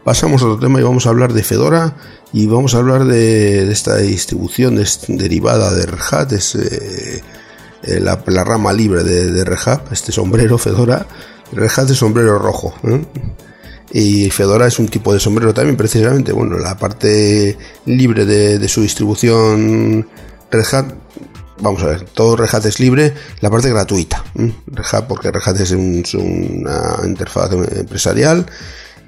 [0.07, 1.97] Pasamos a otro tema y vamos a hablar de Fedora
[2.33, 7.23] y vamos a hablar de, esta distribución derivada de Red Hat, es eh,
[7.83, 11.05] eh, la, la rama libre de, de Red Hat, este sombrero Fedora,
[11.51, 12.73] Red Hat es sombrero rojo.
[12.85, 13.05] ¿eh?
[13.90, 16.31] Y Fedora es un tipo de sombrero también, precisamente.
[16.31, 20.07] Bueno, la parte libre de, su distribución
[20.53, 20.87] Red Hat,
[21.61, 24.23] vamos a ver, todo Red Hat es libre, la parte gratuita.
[24.37, 28.47] Red Hat, porque Red Hat es, un- es una interfaz empresarial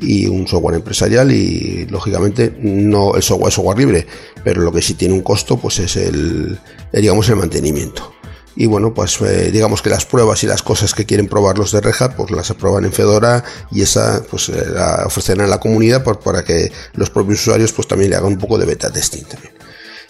[0.01, 4.07] y un software empresarial y lógicamente no el software es software libre,
[4.45, 6.59] pero lo que sí tiene un costo pues es el,
[6.93, 8.15] el, digamos el mantenimiento.
[8.57, 11.71] Y bueno, pues eh, digamos que las pruebas y las cosas que quieren probar los
[11.71, 15.49] de Red Hat, pues las aprueban en Fedora y esa pues eh, la ofrecerán a
[15.49, 18.67] la comunidad por- para que los propios usuarios pues también le hagan un poco de
[18.67, 19.53] beta testing también.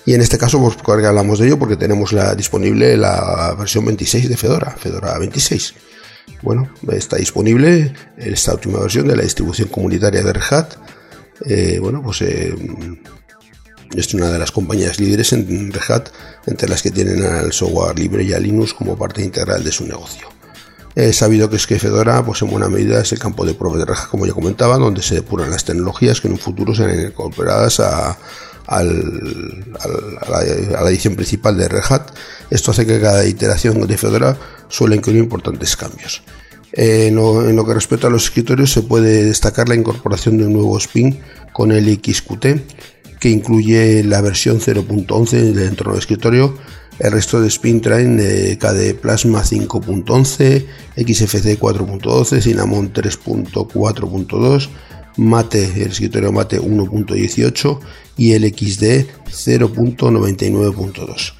[0.06, 3.84] Y en este caso, pues porque hablamos de ello, porque tenemos la disponible la versión
[3.84, 5.74] 26 de Fedora, Fedora 26.
[6.42, 10.74] Bueno, está disponible esta última versión de la distribución comunitaria de Red Hat.
[11.44, 12.54] Eh, bueno, pues eh,
[13.94, 16.08] es una de las compañías líderes en Red Hat,
[16.46, 19.86] entre las que tienen al software libre y a Linux como parte integral de su
[19.86, 20.28] negocio.
[20.94, 23.78] He sabido que es que Fedora, pues en buena medida es el campo de prueba
[23.78, 26.74] de Red Hat, como ya comentaba, donde se depuran las tecnologías que en un futuro
[26.74, 28.18] serán incorporadas a,
[28.68, 32.10] a, la, edición principal de Red Hat.
[32.50, 34.36] Esto hace que cada iteración de Fedora
[34.68, 36.22] suele incluir importantes cambios.
[36.72, 40.76] En lo, que respecta a los escritorios, se puede destacar la incorporación de un nuevo
[40.78, 41.18] spin
[41.52, 46.56] con el XQT, que incluye la versión 0.11 del entorno de escritorio.
[46.98, 48.18] El resto de spin traen
[48.58, 50.66] KDE Plasma 5.11,
[50.96, 54.68] XFC 4.12, Cinnamon 3.4.2,
[55.18, 57.80] Mate, el escritorio Mate 1.18
[58.16, 61.34] y el XD 0.99.2.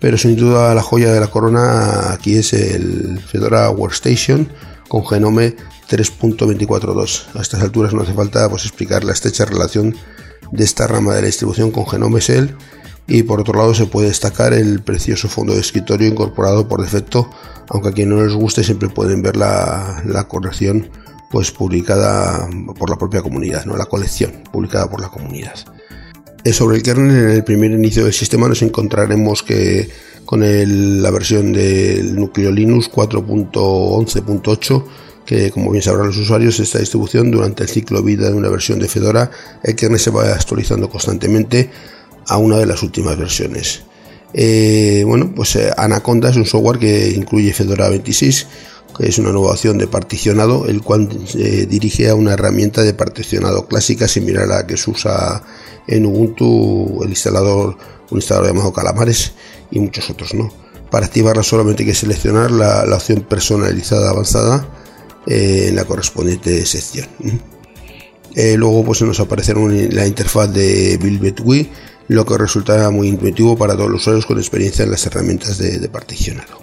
[0.00, 4.48] Pero sin duda la joya de la corona aquí es el Fedora Workstation
[4.88, 5.54] con Genome
[5.90, 7.36] 3.24.2.
[7.36, 9.94] A estas alturas no hace falta pues, explicar la estrecha relación
[10.50, 12.56] de esta rama de la distribución con Genome Shell
[13.06, 17.30] y por otro lado se puede destacar el precioso fondo de escritorio incorporado por defecto,
[17.68, 20.90] aunque a quien no les guste siempre pueden ver la, la corrección
[21.30, 22.48] pues publicada
[22.78, 25.54] por la propia comunidad, no la colección publicada por la comunidad.
[26.52, 29.88] Sobre el kernel, en el primer inicio del sistema nos encontraremos que
[30.24, 34.84] con el- la versión del núcleo Linux 4.11.8,
[35.26, 38.48] que como bien sabrán los usuarios, esta distribución durante el ciclo de vida de una
[38.48, 39.30] versión de Fedora,
[39.62, 41.70] el kernel se va actualizando constantemente
[42.26, 43.82] a una de las últimas versiones.
[44.34, 48.46] Eh, bueno, pues eh, Anaconda es un software que incluye Fedora 26,
[48.96, 52.94] que es una nueva opción de particionado, el cual eh, dirige a una herramienta de
[52.94, 55.42] particionado clásica similar a la que se usa
[55.86, 57.76] en Ubuntu, el instalador
[58.10, 59.32] un instalador llamado Calamares
[59.70, 60.52] y muchos otros, ¿no?
[60.90, 64.66] Para activarla solamente hay que seleccionar la, opción personalizada avanzada
[65.26, 67.06] eh, en la correspondiente sección.
[68.34, 70.96] Eh, luego pues nos aparecerá la interfaz de
[71.42, 71.70] GUI,
[72.08, 75.88] lo que resultará muy intuitivo para todos los usuarios con experiencia en las herramientas de
[75.88, 76.58] particionado.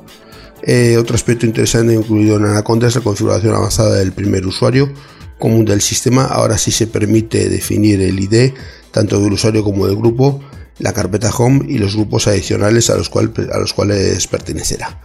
[0.68, 4.92] Eh, otro aspecto interesante incluido en Anaconda es la configuración avanzada del primer usuario
[5.38, 6.26] común del sistema.
[6.26, 8.54] Ahora sí se permite definir el ID
[8.90, 10.42] tanto del usuario como del grupo,
[10.80, 15.02] la carpeta home y los grupos adicionales a los, cuales pertenecerá.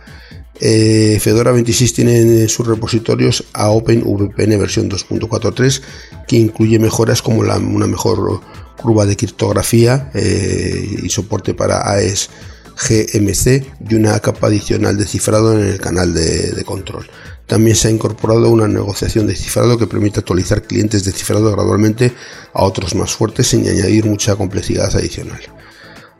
[0.60, 5.82] Eh, Fedora 26 tiene en sus repositorios a OpenVPN versión 2.43
[6.28, 8.40] que incluye mejoras como una mejor
[8.76, 12.30] curva de criptografía eh, y soporte para AES
[12.76, 17.08] GMC y una capa adicional de cifrado en el canal de, de control.
[17.46, 22.12] También se ha incorporado una negociación de cifrado que permite actualizar clientes de cifrado gradualmente
[22.52, 25.40] a otros más fuertes sin añadir mucha complejidad adicional.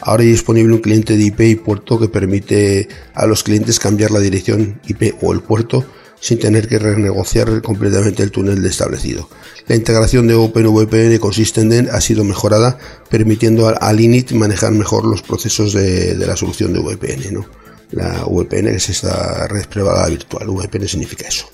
[0.01, 4.11] Ahora hay disponible un cliente de IP y puerto que permite a los clientes cambiar
[4.11, 5.84] la dirección IP o el puerto
[6.21, 9.29] sin tener que renegociar completamente el túnel establecido.
[9.66, 15.07] La integración de OpenVPN con Systemd ha sido mejorada, permitiendo a, a Linit manejar mejor
[15.07, 17.45] los procesos de, la solución de VPN.
[17.93, 20.49] La VPN es esta red privada virtual.
[20.49, 21.47] VPN significa eso,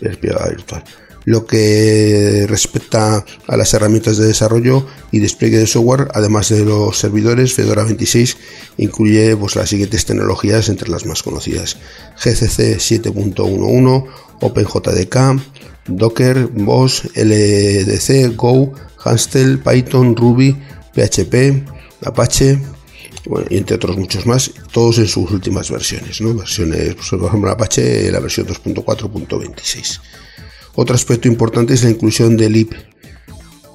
[0.00, 0.82] red privada virtual.
[1.24, 6.98] Lo que respecta a las herramientas de desarrollo y despliegue de software, además de los
[6.98, 8.36] servidores, Fedora 26
[8.78, 11.76] incluye pues, las siguientes tecnologías entre las más conocidas:
[12.16, 14.06] GCC 7.11,
[14.40, 15.42] OpenJDK,
[15.88, 18.72] Docker, Boss, LDC, Go,
[19.04, 20.56] Hanstel, Python, Ruby,
[20.94, 21.64] PHP,
[22.04, 22.58] Apache,
[23.26, 26.34] bueno, y entre otros muchos más, todos en sus últimas versiones, ¿no?
[26.34, 30.00] Versiones, pues, por ejemplo, Apache, la versión 2.4.26.
[30.80, 32.72] Otro aspecto importante es la inclusión del IP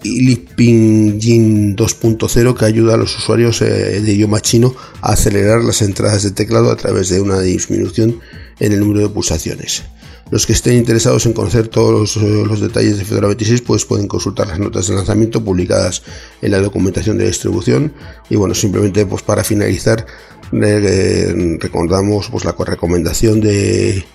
[0.05, 6.23] Lipinjin 2.0 que ayuda a los usuarios eh, de idioma chino a acelerar las entradas
[6.23, 8.21] de teclado a través de una disminución
[8.57, 9.83] en el número de pulsaciones.
[10.31, 14.07] Los que estén interesados en conocer todos los, eh, detalles de Fedora 26 pues pueden
[14.07, 16.03] consultar las notas de lanzamiento publicadas
[16.41, 17.91] en la documentación de distribución
[18.29, 20.05] y bueno simplemente pues para finalizar
[20.53, 24.05] eh, recordamos pues la recomendación de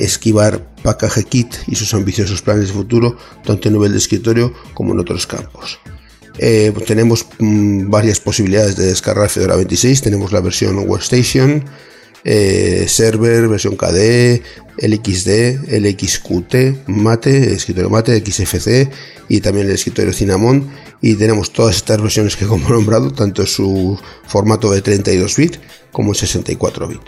[0.00, 4.92] esquivar Package Kit y sus ambiciosos planes de futuro, tanto a nivel de escritorio como
[4.92, 5.78] en otros campos.
[6.38, 10.00] Eh, pues tenemos mm, varias posibilidades de descargar Fedora 26.
[10.00, 11.64] Tenemos la versión Workstation,
[12.24, 14.42] eh, Server, versión KDE,
[14.78, 18.88] LXD, LXQT, Mate, escritorio Mate, XFC
[19.28, 20.70] y también el escritorio Cinnamon.
[21.02, 25.36] Y tenemos todas estas versiones que como he nombrado, tanto en su formato de 32
[25.36, 25.56] bit
[25.92, 27.00] como en 64 bit.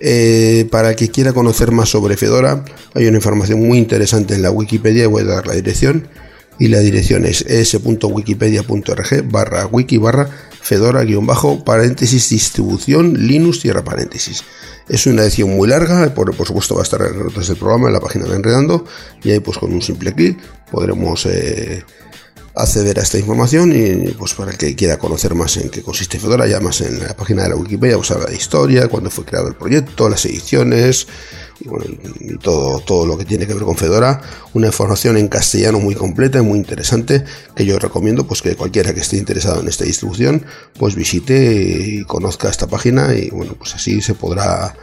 [0.00, 2.64] Eh, para el que quiera conocer más sobre Fedora,
[2.94, 6.08] hay una información muy interesante en la Wikipedia, voy a dar la dirección,
[6.58, 10.28] y la dirección es es.wikipedia.org barra wiki barra
[10.60, 14.44] Fedora guion bajo paréntesis distribución Linux cierra paréntesis.
[14.88, 17.94] Es una edición muy larga, por, supuesto va a estar en las del programa en
[17.94, 18.84] la página de Enredando,
[19.22, 20.38] y ahí pues con un simple clic
[20.70, 21.26] podremos...
[21.26, 21.82] Eh,
[22.56, 26.20] acceder a esta información y pues para el que quiera conocer más en qué consiste
[26.20, 29.24] Fedora, ya más en la página de la Wikipedia, pues habla de historia, cuándo fue
[29.24, 31.08] creado el proyecto, las ediciones
[31.60, 31.86] y, bueno,
[32.40, 34.20] todo, todo lo que tiene que ver con Fedora,
[34.52, 37.24] una información en castellano muy completa y muy interesante
[37.56, 40.44] que yo recomiendo pues que cualquiera que esté interesado en esta distribución
[40.78, 44.76] pues visite y conozca esta página y bueno pues así se podrá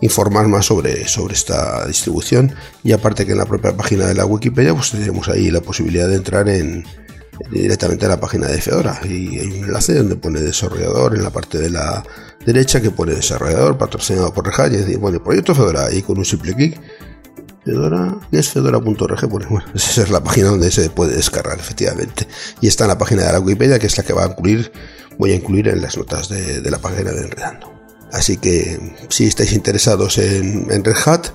[0.00, 2.54] informar más sobre, sobre esta distribución.
[2.84, 6.06] Y aparte que en la propia página de la Wikipedia pues tenemos ahí la posibilidad
[6.08, 6.84] de entrar en
[7.50, 9.00] directamente a la página de Fedora.
[9.04, 12.02] Y hay un enlace donde pone desarrollador en la parte de la
[12.44, 15.92] derecha que pone desarrollador patrocinado por Red Hat y decir, bueno, el proyecto Fedora.
[15.92, 16.80] Y con un simple clic
[17.66, 22.28] Fedora, es fedora.org, bueno, esa es la página donde se puede descargar efectivamente.
[22.60, 24.70] Y está en la página de la Wikipedia que es la que va a incluir,
[25.18, 27.72] voy a incluir en las notas de, la página de Enredando.
[28.12, 31.26] Así que si estáis interesados en, Red Hat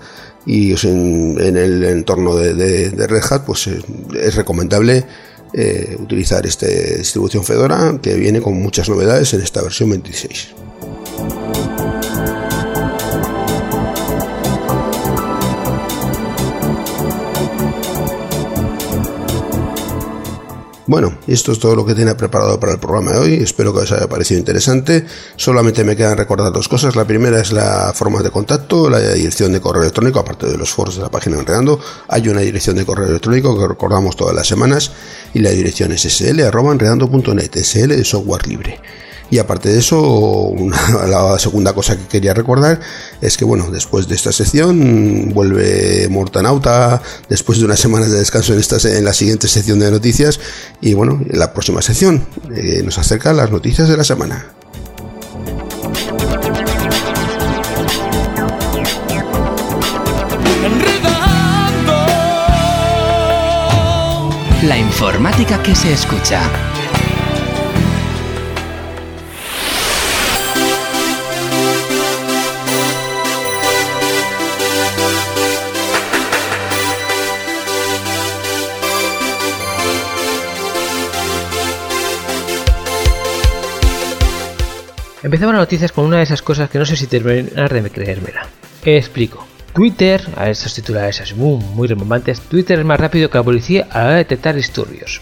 [0.45, 3.83] y en, el entorno de, Red Hat, pues es,
[4.15, 5.05] es recomendable
[5.53, 10.55] eh, utilizar esta distribución Fedora que viene con muchas novedades en esta versión 26.
[20.91, 23.33] Bueno, esto es todo lo que tiene preparado para el programa de hoy.
[23.35, 25.05] Espero que os haya parecido interesante.
[25.37, 26.97] Solamente me quedan recordar dos cosas.
[26.97, 30.69] La primera es la forma de contacto, la dirección de correo electrónico, aparte de los
[30.69, 31.79] foros de la página Enredando.
[32.09, 34.91] Hay una dirección de correo electrónico que recordamos todas las semanas
[35.33, 38.81] y la dirección es sl.enredando.net, sl de software libre.
[39.31, 40.53] Y aparte de eso,
[41.07, 42.81] la segunda cosa que quería recordar
[43.21, 48.53] es que, bueno, después de esta sección vuelve Mortanauta, después de unas semanas de descanso
[48.53, 50.39] en, esta, en la siguiente sección de noticias,
[50.81, 54.47] y bueno, en la próxima sección eh, nos acerca las noticias de la semana.
[64.63, 66.41] La informática que se escucha.
[85.23, 88.47] Empezamos las noticias con una de esas cosas que no sé si terminar de creérmela.
[88.83, 89.45] Explico.
[89.73, 93.99] Twitter, a estos titulares así muy rebombantes, Twitter es más rápido que la policía a
[93.99, 95.21] la hora de detectar disturbios.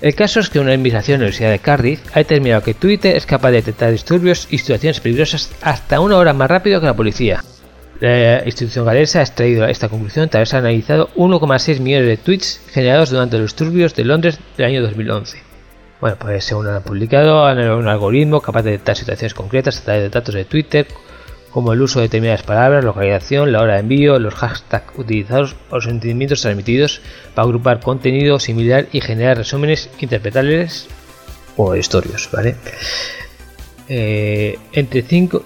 [0.00, 3.16] El caso es que una investigación en la Universidad de Cardiff ha determinado que Twitter
[3.16, 6.94] es capaz de detectar disturbios y situaciones peligrosas hasta una hora más rápido que la
[6.94, 7.42] policía.
[7.98, 13.10] La institución galesa ha extraído esta conclusión tras haber analizado 1,6 millones de tweets generados
[13.10, 15.49] durante los disturbios de Londres del año 2011.
[16.00, 20.02] Bueno, pues según han publicado, han un algoritmo capaz de detectar situaciones concretas a través
[20.04, 20.86] de datos de Twitter,
[21.50, 25.74] como el uso de determinadas palabras, localización, la hora de envío, los hashtags utilizados o
[25.74, 27.02] los sentimientos transmitidos
[27.34, 30.88] para agrupar contenido similar y generar resúmenes interpretables
[31.56, 32.56] o historios, ¿vale?
[33.88, 35.44] Eh, entre 5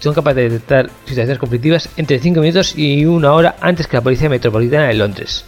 [0.00, 4.02] son capaces de detectar situaciones conflictivas entre 5 minutos y una hora antes que la
[4.02, 5.46] Policía Metropolitana de Londres.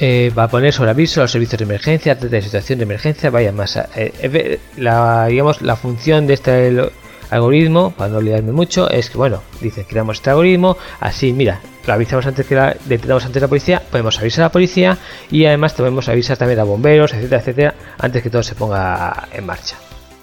[0.00, 3.30] Eh, va a poner sobre aviso a los servicios de emergencia, de situación de emergencia,
[3.30, 3.76] vaya más.
[3.96, 6.90] Eh, la, digamos, la función de este
[7.30, 11.92] algoritmo, para no olvidarme mucho, es que, bueno, dice, creamos este algoritmo, así, mira, lo
[11.92, 14.98] avisamos antes que la, detectamos antes la policía, podemos avisar a la policía
[15.30, 19.44] y además podemos avisar también a bomberos, etcétera, etcétera, antes que todo se ponga en
[19.44, 19.76] marcha.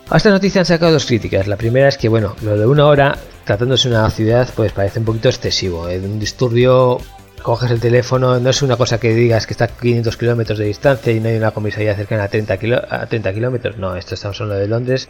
[0.10, 1.48] A esta noticia han sacado dos críticas.
[1.48, 5.00] La primera es que, bueno, lo de una hora, tratándose de una ciudad, pues parece
[5.00, 5.88] un poquito excesivo.
[5.88, 7.00] Es un disturbio
[7.46, 10.66] coges el teléfono, no es una cosa que digas que está a 500 kilómetros de
[10.66, 12.58] distancia y no hay una comisaría cercana a 30,
[12.90, 13.78] a 30 kilómetros.
[13.78, 15.10] No, esto estamos hablando de Londres,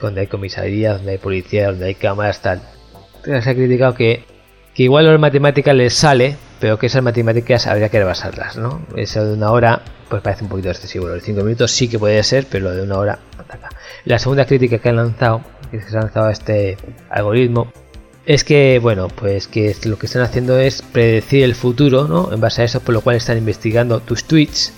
[0.00, 2.60] donde hay comisaría, donde hay policía, donde hay cámaras, tal.
[3.24, 4.24] Se ha criticado que,
[4.74, 8.84] que igual las matemáticas les sale, pero que esas matemáticas habría que rebasarlas, ¿no?
[8.96, 11.06] Eso de una hora, pues parece un poquito excesivo.
[11.06, 13.68] Lo de 5 minutos sí que puede ser, pero lo de una hora ataca.
[14.04, 16.76] La segunda crítica que han lanzado, que se ha lanzado este
[17.10, 17.72] algoritmo,
[18.26, 22.32] es que, bueno, pues que lo que están haciendo es predecir el futuro, ¿no?
[22.32, 24.72] En base a eso, por lo cual están investigando tus tweets.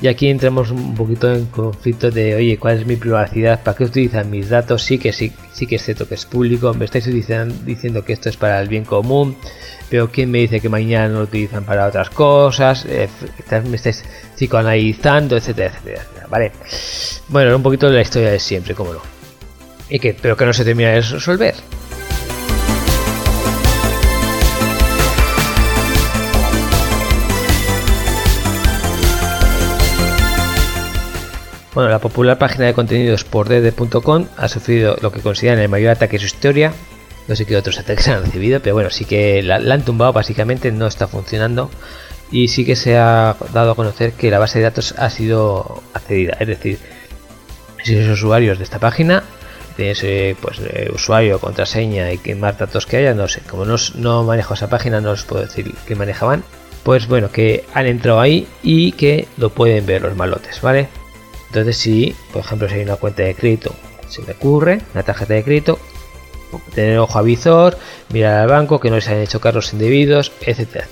[0.00, 3.62] Y aquí entramos un poquito en conflicto de, oye, ¿cuál es mi privacidad?
[3.62, 4.82] ¿Para qué utilizan mis datos?
[4.82, 6.74] Sí que sí, sí que es cierto que es público.
[6.74, 9.36] Me estáis diciendo que esto es para el bien común.
[9.88, 12.84] Pero ¿quién me dice que mañana no lo utilizan para otras cosas?
[12.86, 13.08] Eh,
[13.64, 14.02] me estáis
[14.34, 16.50] psicoanalizando, etcétera, etcétera, ¿vale?
[17.28, 19.00] Bueno, un poquito de la historia de siempre, cómo no.
[19.88, 21.54] Y que, pero que no se termina de resolver.
[31.74, 35.92] Bueno, la popular página de contenidos por DD.com ha sufrido lo que consideran el mayor
[35.92, 36.74] ataque de su historia.
[37.28, 40.70] No sé qué otros ataques han recibido, pero bueno, sí que la, han tumbado, básicamente
[40.70, 41.70] no está funcionando.
[42.30, 45.82] Y sí que se ha dado a conocer que la base de datos ha sido
[45.94, 46.36] accedida.
[46.40, 46.78] Es decir,
[47.82, 49.22] si eres usuarios de esta página,
[49.76, 50.04] tienes
[50.42, 53.40] pues eh, usuario, contraseña y que más datos que haya, no sé.
[53.48, 56.44] Como no, no manejo esa página, no os puedo decir que manejaban.
[56.82, 60.88] Pues bueno, que han entrado ahí y que lo pueden ver los malotes, ¿vale?
[61.52, 63.74] Entonces, si, por ejemplo, si hay una cuenta de crédito,
[64.08, 65.78] se me ocurre, una tarjeta de crédito,
[66.74, 67.22] tener ojo a
[68.10, 70.86] mirar al banco, que no les hayan hecho cargos indebidos, etcétera.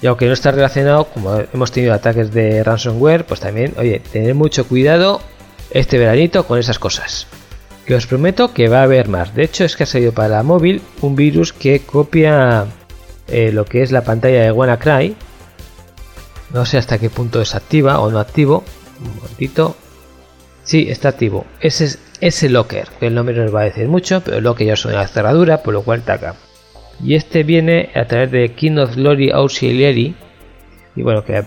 [0.00, 4.34] Y aunque no está relacionado, como hemos tenido ataques de ransomware, pues también, oye, tener
[4.34, 5.20] mucho cuidado
[5.68, 7.26] este veranito con esas cosas.
[7.84, 9.34] Que os prometo que va a haber más.
[9.34, 12.64] De hecho, es que ha salido para la móvil un virus que copia
[13.28, 15.14] eh, lo que es la pantalla de WannaCry.
[16.54, 18.64] No sé hasta qué punto es activa o no activo.
[19.04, 19.76] Un momentito.
[20.66, 21.46] Sí, está activo.
[21.60, 22.88] Ese es ese locker.
[23.00, 25.72] El nombre no nos va a decir mucho, pero locker ya es una cerradura, por
[25.72, 26.34] lo cual taca.
[27.02, 30.16] Y este viene a través de King of Glory Auxiliary.
[30.96, 31.40] Y bueno, que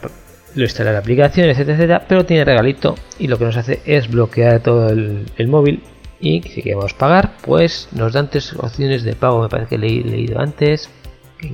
[0.56, 2.06] lo instala la aplicación, etcétera.
[2.08, 2.96] Pero tiene regalito.
[3.20, 5.84] Y lo que nos hace es bloquear todo el, móvil.
[6.22, 9.42] Y si queremos pagar, pues nos dan tres opciones de pago.
[9.42, 10.90] Me parece que he leído antes.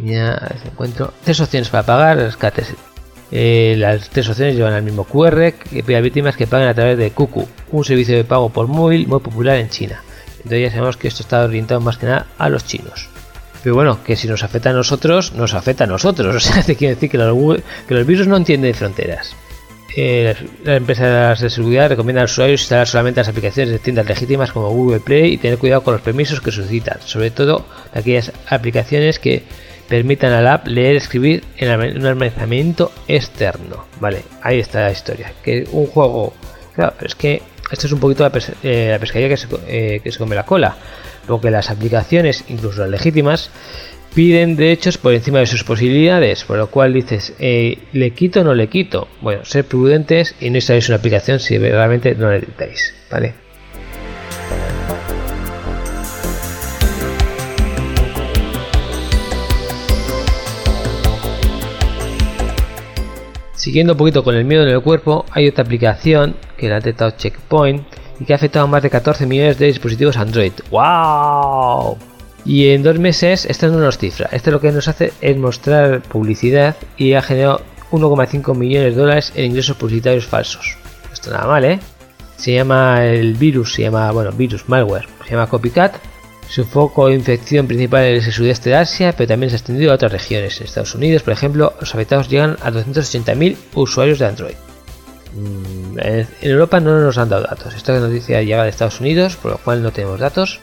[0.04, 1.14] Ya encuentro.
[1.24, 2.76] Tres opciones para pagar, rescates
[3.32, 6.74] eh, las tres opciones llevan al mismo QR que pide a víctimas que paguen a
[6.74, 10.02] través de Kuku, un servicio de pago por móvil muy popular en China.
[10.38, 13.10] Entonces ya sabemos que esto está orientado más que nada a los chinos.
[13.64, 16.36] Pero bueno, que si nos afecta a nosotros, nos afecta a nosotros.
[16.36, 19.36] O sea, te quiere decir que los, que los virus no entienden de fronteras.
[19.98, 24.06] Eh, las empresas de seguridad recomiendan a los usuarios instalar solamente las aplicaciones de tiendas
[24.06, 28.32] legítimas como Google Play y tener cuidado con los permisos que solicitan, sobre todo aquellas
[28.50, 29.44] aplicaciones que
[29.88, 33.86] permitan a la app leer y escribir en un almacenamiento externo.
[34.00, 35.34] Vale, ahí está la historia.
[35.44, 36.34] Que un juego.
[36.74, 38.32] Claro, es que esto es un poquito la,
[38.64, 40.76] eh, pescadilla que se, eh, que se come la cola.
[41.28, 43.50] Porque las aplicaciones, incluso las legítimas,
[44.14, 48.44] piden derechos por encima de sus posibilidades, por lo cual dices, eh, ¿le quito o
[48.44, 49.08] no le quito?
[49.22, 53.45] Bueno, ser prudentes y no instaléis una aplicación si realmente no la necesitáis, ¿vale?
[63.66, 66.80] Siguiendo un poquito con el miedo en el cuerpo, hay otra aplicación que la ha
[66.82, 67.82] detectado Checkpoint
[68.20, 70.52] y que ha afectado a más de 14 millones de dispositivos Android.
[70.70, 71.98] ¡Wow!
[72.46, 74.30] Y en dos meses, esto no nos cifra.
[74.32, 79.34] Esto lo que nos hace es mostrar publicidad y ha generado 1,5 millones de dólares
[79.34, 80.78] en ingresos publicitarios falsos.
[81.12, 81.80] Esto nada mal, ¿eh?
[82.38, 85.96] Se llama el virus, se llama, bueno, virus, malware, se llama Copycat.
[86.50, 89.92] Su foco de infección principal es el sudeste de Asia, pero también se ha extendido
[89.92, 90.60] a otras regiones.
[90.60, 94.56] En Estados Unidos, por ejemplo, los afectados llegan a 280.000 usuarios de Android.
[95.34, 97.76] Mm, En Europa no nos han dado datos.
[97.76, 100.60] Esta noticia llega de Estados Unidos, por lo cual no tenemos datos.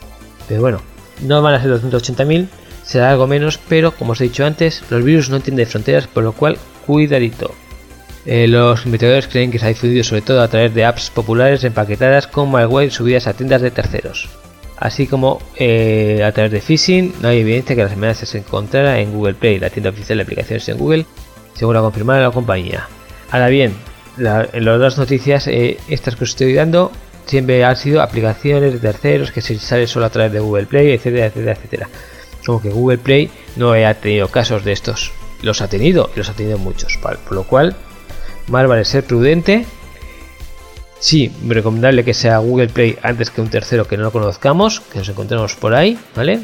[0.48, 0.80] Pero bueno,
[1.20, 2.48] no van a ser 280.000,
[2.84, 6.22] será algo menos, pero como os he dicho antes, los virus no entienden fronteras, por
[6.22, 7.54] lo cual cuidadito.
[8.24, 11.64] Eh, los investigadores creen que se ha difundido sobre todo a través de apps populares
[11.64, 14.28] empaquetadas con malware subidas a tiendas de terceros.
[14.84, 18.98] Así como eh, a través de phishing, no hay evidencia que las amenazas se encontrara
[18.98, 21.06] en Google Play, la tienda oficial de aplicaciones en Google,
[21.54, 22.88] según la confirmada la compañía.
[23.30, 23.74] Ahora bien,
[24.16, 26.90] la- en las dos noticias, eh, estas que os estoy dando,
[27.26, 30.90] siempre han sido aplicaciones de terceros que se salen solo a través de Google Play,
[30.90, 31.88] etcétera, etcétera, etcétera.
[32.44, 35.12] Como que Google Play no ha tenido casos de estos.
[35.42, 36.98] Los ha tenido, los ha tenido muchos.
[37.00, 37.76] Por lo cual,
[38.48, 39.64] más vale ser prudente.
[41.02, 44.98] Sí, recomendable que sea Google Play antes que un tercero que no lo conozcamos, que
[44.98, 46.38] nos encontremos por ahí, ¿vale?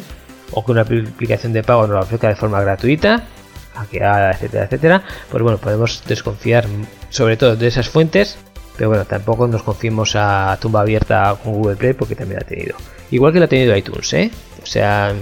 [0.51, 3.23] O que una aplicación de pago nos lo ofrezca de forma gratuita,
[3.77, 5.03] hackeada, etcétera, etcétera.
[5.31, 6.67] Pues bueno, podemos desconfiar
[7.09, 8.37] sobre todo de esas fuentes,
[8.77, 12.49] pero bueno, tampoco nos confiemos a tumba abierta con Google Play porque también la ha
[12.49, 12.77] tenido.
[13.13, 14.29] Igual que la ha tenido iTunes, ¿eh?
[14.61, 15.15] O sea,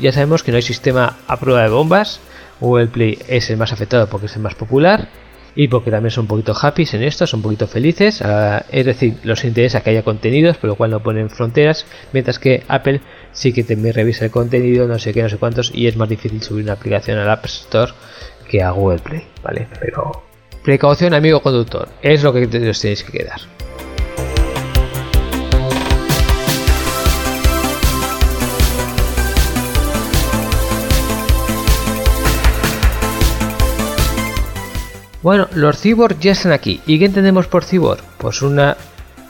[0.00, 2.20] ya sabemos que no hay sistema a prueba de bombas.
[2.58, 5.10] Google Play es el más afectado porque es el más popular
[5.58, 8.22] y porque también son un poquito happy en esto, son un poquito felices.
[8.22, 12.38] ah, es decir, los interesa que haya contenidos, por lo cual no ponen fronteras, mientras
[12.38, 13.00] que Apple
[13.32, 16.08] sí que también revisa el contenido, no sé qué, no sé cuántos, y es más
[16.08, 17.90] difícil subir una aplicación al App Store
[18.48, 19.66] que a Google Play, ¿vale?
[19.80, 20.22] Pero
[20.62, 23.40] precaución, amigo conductor, es lo que os tenéis que quedar.
[35.22, 36.80] Bueno, los cyborg ya están aquí.
[36.86, 38.02] ¿Y qué entendemos por cyborg?
[38.18, 38.76] Pues una,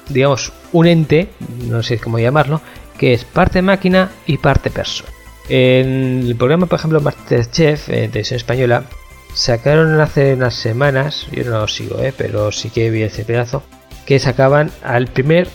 [0.08, 1.30] digamos, un ente,
[1.66, 2.60] no sé cómo llamarlo,
[2.98, 5.10] que es parte máquina y parte persona.
[5.48, 8.84] En el programa, por ejemplo, Masterchef, en televisión española,
[9.32, 13.62] sacaron hace unas semanas, yo no lo sigo, eh, pero sí que vi ese pedazo,
[14.04, 15.48] que sacaban al primer,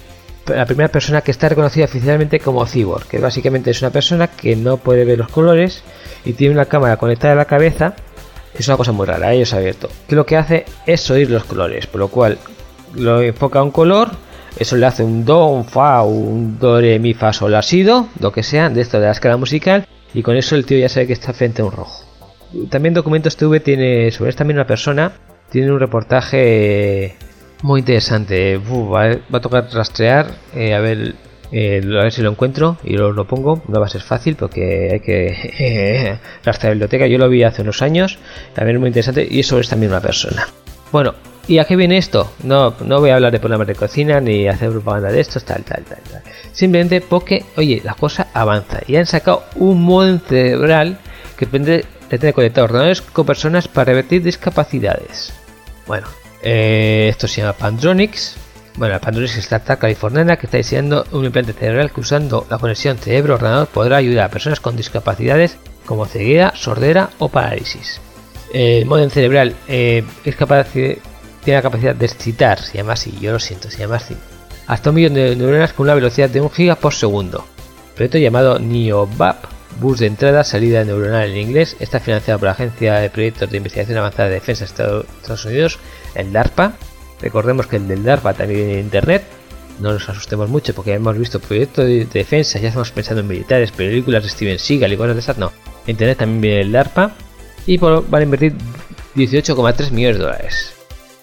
[0.48, 4.56] la primera persona que está reconocida oficialmente como cyborg, que básicamente es una persona que
[4.56, 5.84] no puede ver los colores
[6.26, 7.96] y tiene una cámara conectada a la cabeza
[8.58, 9.90] es una cosa muy rara, ellos abierto.
[10.08, 12.38] Que lo que hace es oír los colores, por lo cual
[12.96, 14.12] lo enfoca a un color,
[14.58, 17.84] eso le hace un do, un fa, un do, re, mi, fa, sol, la, si,
[17.84, 20.78] do, lo que sea, de esto de la escala musical, y con eso el tío
[20.78, 22.04] ya sabe que está frente a un rojo.
[22.70, 25.14] También Documentos TV tiene, sobre esta misma persona,
[25.50, 27.16] tiene un reportaje
[27.64, 28.58] muy interesante.
[28.58, 31.16] Va a tocar rastrear, eh, a ver
[31.56, 33.62] eh, a ver si lo encuentro y lo, lo pongo.
[33.68, 37.06] No va a ser fácil porque hay que rastrear la biblioteca.
[37.06, 38.18] Yo lo vi hace unos años,
[38.56, 40.48] también es muy interesante y eso es también una persona.
[40.92, 41.14] Bueno,
[41.48, 42.34] ¿y a qué viene esto?
[42.44, 45.64] No, no voy a hablar de programas de cocina ni hacer propaganda de estos, tal,
[45.64, 46.24] tal, tal, tal.
[46.52, 50.98] Simplemente porque, oye, la cosa avanza y han sacado un modem cerebral
[51.38, 55.34] que depende de tener conectados ordenadores con personas para revertir discapacidades.
[55.86, 56.08] Bueno,
[56.42, 58.38] eh, esto se llama Pandronix.
[58.76, 62.48] Bueno, la Pandronix es la startup californiana que está diseñando un implante cerebral que usando
[62.50, 68.02] la conexión cerebro-ordenador podrá ayudar a personas con discapacidades como ceguera, sordera o parálisis.
[68.52, 71.00] El modem cerebral eh, es capaz de,
[71.44, 74.16] tiene la capacidad de excitar, se llama así, yo lo siento, se llama así,
[74.68, 77.46] hasta un millón de neuronas con una velocidad de 1 giga por segundo.
[77.96, 79.46] Proyecto llamado NeoBAP,
[79.80, 83.58] bus de entrada, salida neuronal en inglés, está financiado por la Agencia de Proyectos de
[83.58, 85.80] Investigación Avanzada de Defensa de Estados Unidos,
[86.16, 86.74] el DARPA.
[87.24, 89.24] Recordemos que el del DARPA también viene en Internet.
[89.80, 93.72] No nos asustemos mucho porque hemos visto proyectos de defensa, ya estamos pensando en militares,
[93.72, 95.38] películas de Steven Seagal y cosas de esas.
[95.38, 95.52] No,
[95.88, 97.14] Internet también viene el DARPA
[97.66, 98.54] y van a invertir
[99.16, 100.74] 18,3 millones de dólares.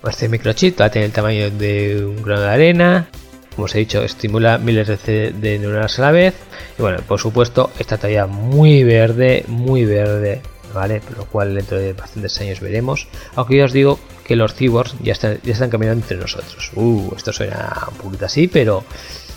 [0.08, 3.08] Este microchip va a tener el tamaño de un grano de arena,
[3.54, 6.34] como os he dicho, estimula miles de, de neuronas a la vez.
[6.78, 10.40] Y bueno, por supuesto, está todavía muy verde, muy verde,
[10.74, 11.00] ¿vale?
[11.16, 13.08] Lo cual dentro de bastantes años veremos.
[13.34, 16.70] Aunque ya os digo que los cyborgs ya están, ya están caminando entre nosotros.
[16.74, 18.84] Uh, esto suena un poquito así, pero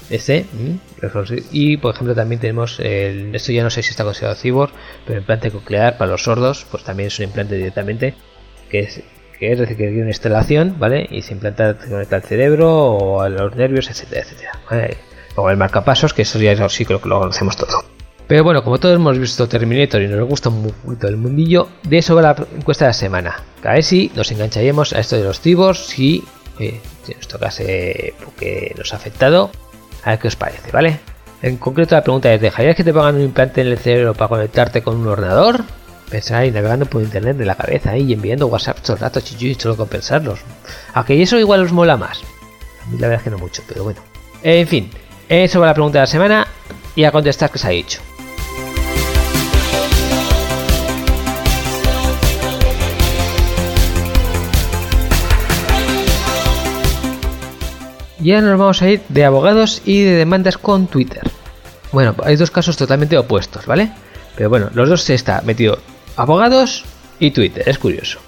[0.09, 0.75] Este, mm,
[1.51, 4.71] y por ejemplo también tenemos, el, esto ya no sé si está considerado cyborg,
[5.07, 8.13] pero implante coclear para los sordos, pues también es un implante directamente,
[8.69, 9.01] que es,
[9.39, 11.07] que es decir, que una instalación, ¿vale?
[11.09, 14.51] Y se implanta, conecta al cerebro o a los nervios, etcétera, etcétera.
[15.35, 17.92] O el marcapasos, que eso ya sí creo que lo conocemos todo.
[18.27, 21.97] Pero bueno, como todos hemos visto Terminator y nos gusta un poquito el mundillo, de
[21.97, 23.43] eso va la encuesta de la semana.
[23.63, 26.23] A ver si nos engancharíamos a esto de los cyborgs, si,
[26.59, 29.51] eh, si nos tocase porque nos ha afectado
[30.03, 30.99] a ver qué os parece, ¿vale?
[31.41, 34.29] En concreto la pregunta es, ¿dejarías que te pongan un implante en el cerebro para
[34.29, 35.63] conectarte con un ordenador?
[36.09, 39.55] Pensar ahí navegando por internet de la cabeza y enviando WhatsApp todo el rato chichuy
[39.55, 40.39] solo con pensarlos.
[40.93, 42.21] Aunque eso igual os mola más.
[42.85, 43.99] A mí la verdad es que no mucho, pero bueno.
[44.41, 44.89] En fin,
[45.27, 46.47] eso va la pregunta de la semana
[46.95, 47.99] y a contestar que se ha dicho.
[58.23, 61.23] Ya nos vamos a ir de abogados y de demandas con Twitter.
[61.91, 63.91] Bueno, hay dos casos totalmente opuestos, ¿vale?
[64.37, 65.77] Pero bueno, los dos se está metido
[66.15, 66.85] abogados
[67.19, 68.19] y Twitter, es curioso.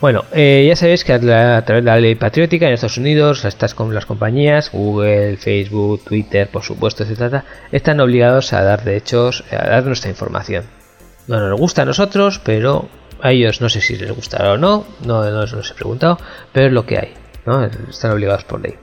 [0.00, 3.74] Bueno, eh, ya sabéis que a, través de la ley patriótica en Estados Unidos, estas
[3.74, 7.42] con las compañías, Google, Facebook, Twitter, por supuesto, etc.,
[7.72, 10.64] están obligados a dar derechos, a dar nuestra información.
[11.26, 12.88] No nos gusta a nosotros, pero
[13.20, 16.18] a ellos no sé si les gustará o no, no, no os he preguntado,
[16.52, 17.64] pero es lo que hay, ¿no?
[17.64, 18.76] Están obligados por ley.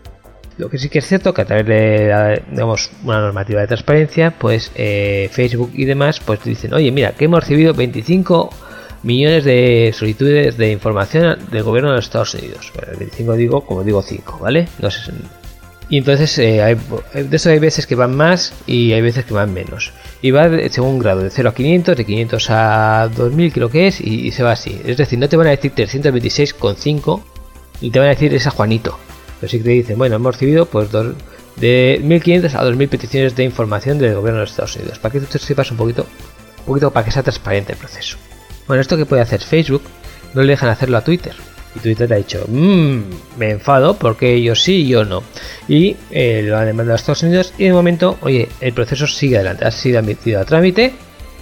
[0.57, 4.31] Lo que sí que es cierto que a través de digamos, una normativa de transparencia,
[4.31, 8.49] pues eh, Facebook y demás, pues dicen, oye, mira, que hemos recibido 25
[9.03, 12.71] millones de solicitudes de información del gobierno de los Estados Unidos.
[12.75, 14.67] Bueno, 25 digo, como digo 5, ¿vale?
[14.79, 15.11] No sé,
[15.89, 16.75] y entonces eh, hay,
[17.13, 19.93] de eso hay veces que van más y hay veces que van menos.
[20.21, 23.87] Y va según un grado, de 0 a 500, de 500 a 2000 creo que
[23.87, 24.81] es, y, se va así.
[24.85, 27.21] Es decir, no te van a decir 326,5
[27.81, 28.99] y te van a decir esa Juanito.
[29.39, 31.15] Pero sí que te dicen, bueno, hemos recibido pues dos,
[31.57, 34.99] de 1500 a 2000 peticiones de información del gobierno de Estados Unidos.
[34.99, 36.05] Para que tú sepas un poquito,
[36.59, 38.17] un poquito para que sea transparente el proceso.
[38.67, 39.81] Bueno, esto que puede hacer Facebook,
[40.33, 41.33] no le dejan hacerlo a Twitter.
[41.75, 43.01] Y Twitter ha dicho, mmm,
[43.37, 45.23] me enfado porque ellos sí y yo no.
[45.67, 49.35] Y eh, lo han demandado a Estados Unidos y de momento, oye, el proceso sigue
[49.35, 50.93] adelante, ha sido admitido a trámite.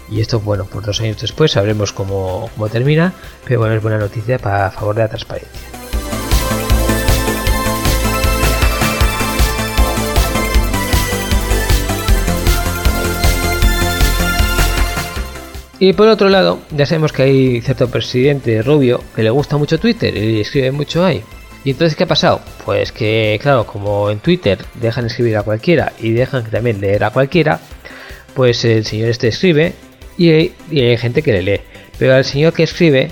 [0.10, 3.98] Y esto, bueno, por dos años después sabremos cómo, cómo termina, pero bueno, es buena
[3.98, 5.85] noticia para favor de la transparencia.
[15.78, 19.78] Y por otro lado, ya sabemos que hay cierto presidente rubio que le gusta mucho
[19.78, 21.22] Twitter y escribe mucho ahí.
[21.66, 22.42] ¿Y entonces qué ha pasado?
[22.64, 27.10] Pues que, claro, como en Twitter dejan escribir a cualquiera y dejan también leer a
[27.10, 27.60] cualquiera,
[28.36, 29.74] pues el señor este escribe
[30.18, 31.62] y hay, gente que le lee.
[31.98, 33.12] Pero al señor que escribe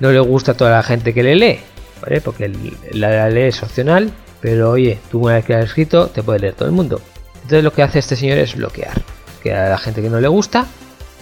[0.00, 1.60] no le gusta a toda la gente que le lee,
[2.02, 2.20] ¿vale?
[2.20, 2.52] Porque
[2.90, 4.10] la, ley es opcional,
[4.40, 7.00] pero oye, tú una vez que has escrito te puede leer todo el mundo.
[7.36, 9.00] Entonces lo que hace este señor es bloquear,
[9.42, 10.66] que a la gente que no le gusta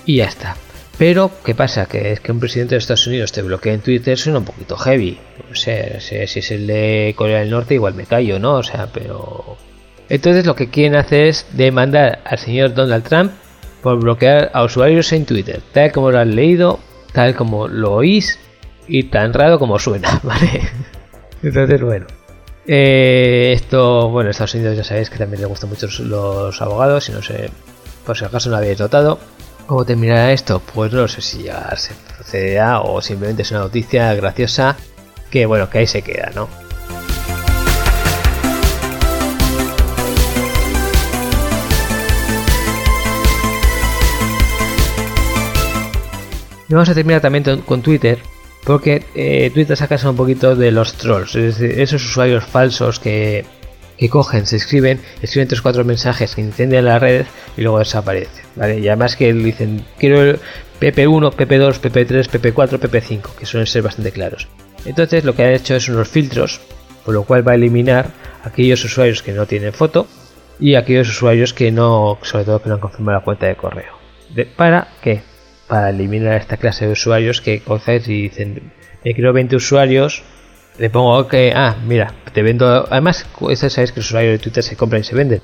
[0.07, 0.57] y ya está.
[1.01, 1.86] Pero, ¿qué pasa?
[1.86, 4.76] Que es que un presidente de Estados Unidos te bloquee en Twitter suena un poquito
[4.76, 5.18] heavy.
[5.48, 8.57] No sé, si es el de Corea del Norte, igual me callo, ¿no?
[8.57, 9.57] O sea, pero.
[10.11, 13.32] Entonces, lo que quieren hacer es demandar al señor Donald Trump
[13.82, 16.80] por bloquear a usuarios en Twitter, tal como lo han leído,
[17.14, 18.38] tal como lo oís
[18.86, 20.68] y tan raro como suena, ¿vale?
[21.42, 22.09] Entonces, bueno.
[22.66, 27.12] Eh, esto, bueno, Estados Unidos ya sabéis que también le gustan mucho los abogados, y
[27.12, 27.48] no sé,
[28.05, 29.18] por si acaso no habéis notado.
[29.70, 30.58] ¿Cómo terminará esto?
[30.58, 34.76] Pues no sé si ya se procederá o simplemente es una noticia graciosa
[35.30, 36.48] que bueno, que ahí se queda, ¿no?
[46.68, 48.18] Y vamos a terminar también con Twitter,
[48.64, 53.46] porque eh, Twitter saca un poquito de los trolls, es decir, esos usuarios falsos que
[54.01, 57.26] que cogen, se escriben, escriben tres o cuatro mensajes que incendian las redes
[57.59, 58.46] y luego desaparecen.
[58.57, 58.78] ¿vale?
[58.78, 60.40] Y además que dicen, quiero el
[60.80, 64.48] PP1, PP2, PP3, PP4, PP5, que suelen ser bastante claros.
[64.86, 66.62] Entonces lo que ha hecho es unos filtros,
[67.05, 68.07] por lo cual va a eliminar
[68.42, 70.07] aquellos usuarios que no tienen foto
[70.59, 73.92] y aquellos usuarios que no, sobre todo que no han confirmado la cuenta de correo.
[74.57, 75.20] ¿Para qué?
[75.68, 78.72] Para eliminar esta clase de usuarios que cogen y dicen,
[79.05, 80.22] me quiero 20 usuarios
[80.80, 84.76] le pongo que, ah, mira, te vendo, además, sabéis que los usuarios de Twitter se
[84.76, 85.42] compran y se venden.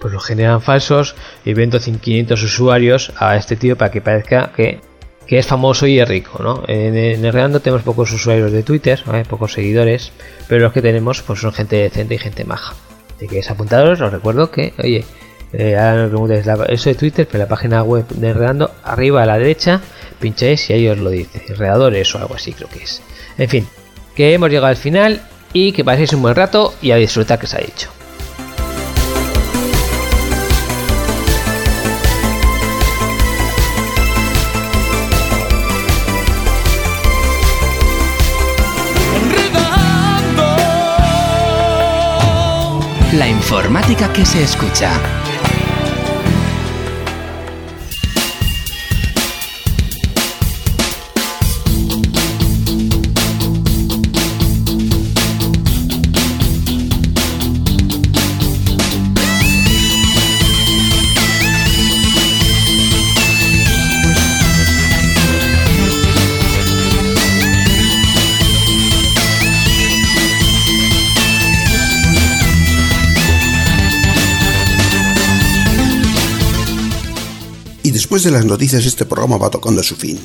[0.00, 1.14] Pues lo generan falsos
[1.44, 4.80] y vendo 500 usuarios a este tío para que parezca que,
[5.26, 6.62] es famoso y es rico, ¿no?
[6.68, 10.10] En, Reando tenemos pocos usuarios de Twitter, pocos seguidores,
[10.48, 12.74] pero los que tenemos pues son gente decente y gente maja.
[13.20, 15.04] Si queréis apuntaros, os recuerdo que, oye,
[15.52, 19.26] eh, ahora me preguntáis eso de Twitter, pero la página web de Enredando, arriba a
[19.26, 19.82] la derecha,
[20.18, 21.42] pincháis y ahí os lo dice.
[21.46, 23.02] Enredadores o algo así creo que es.
[23.36, 23.68] En fin,
[24.18, 25.20] que hemos llegado al final
[25.52, 27.88] y que paséis un buen rato y a disfrutar que se ha dicho.
[43.12, 45.17] La informática que se escucha.
[78.08, 80.18] Después de las noticias este programa va tocando su fin.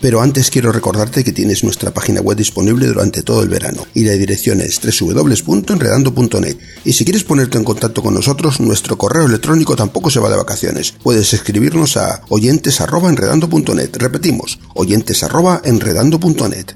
[0.00, 4.04] Pero antes quiero recordarte que tienes nuestra página web disponible durante todo el verano y
[4.04, 6.56] la dirección es www.enredando.net.
[6.86, 10.38] Y si quieres ponerte en contacto con nosotros, nuestro correo electrónico tampoco se va de
[10.38, 10.94] vacaciones.
[11.02, 13.90] Puedes escribirnos a oyentes@enredando.net.
[13.98, 16.68] Repetimos, oyentes@enredando.net.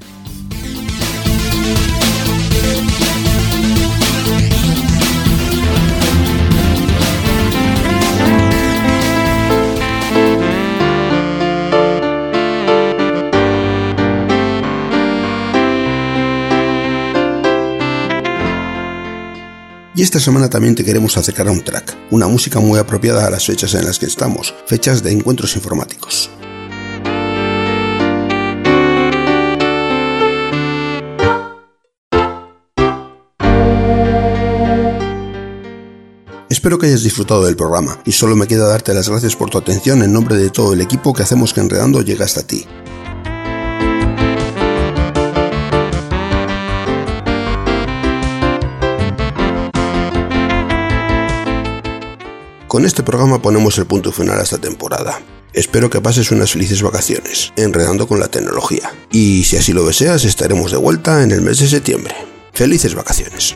[19.95, 23.29] Y esta semana también te queremos acercar a un track, una música muy apropiada a
[23.29, 26.31] las fechas en las que estamos, fechas de encuentros informáticos.
[36.49, 39.59] Espero que hayas disfrutado del programa y solo me queda darte las gracias por tu
[39.59, 42.65] atención en nombre de todo el equipo que hacemos que Enredando llegue hasta ti.
[52.73, 55.21] Con este programa ponemos el punto final a esta temporada.
[55.53, 58.91] Espero que pases unas felices vacaciones, enredando con la tecnología.
[59.11, 62.15] Y si así lo deseas, estaremos de vuelta en el mes de septiembre.
[62.51, 63.55] Felices vacaciones.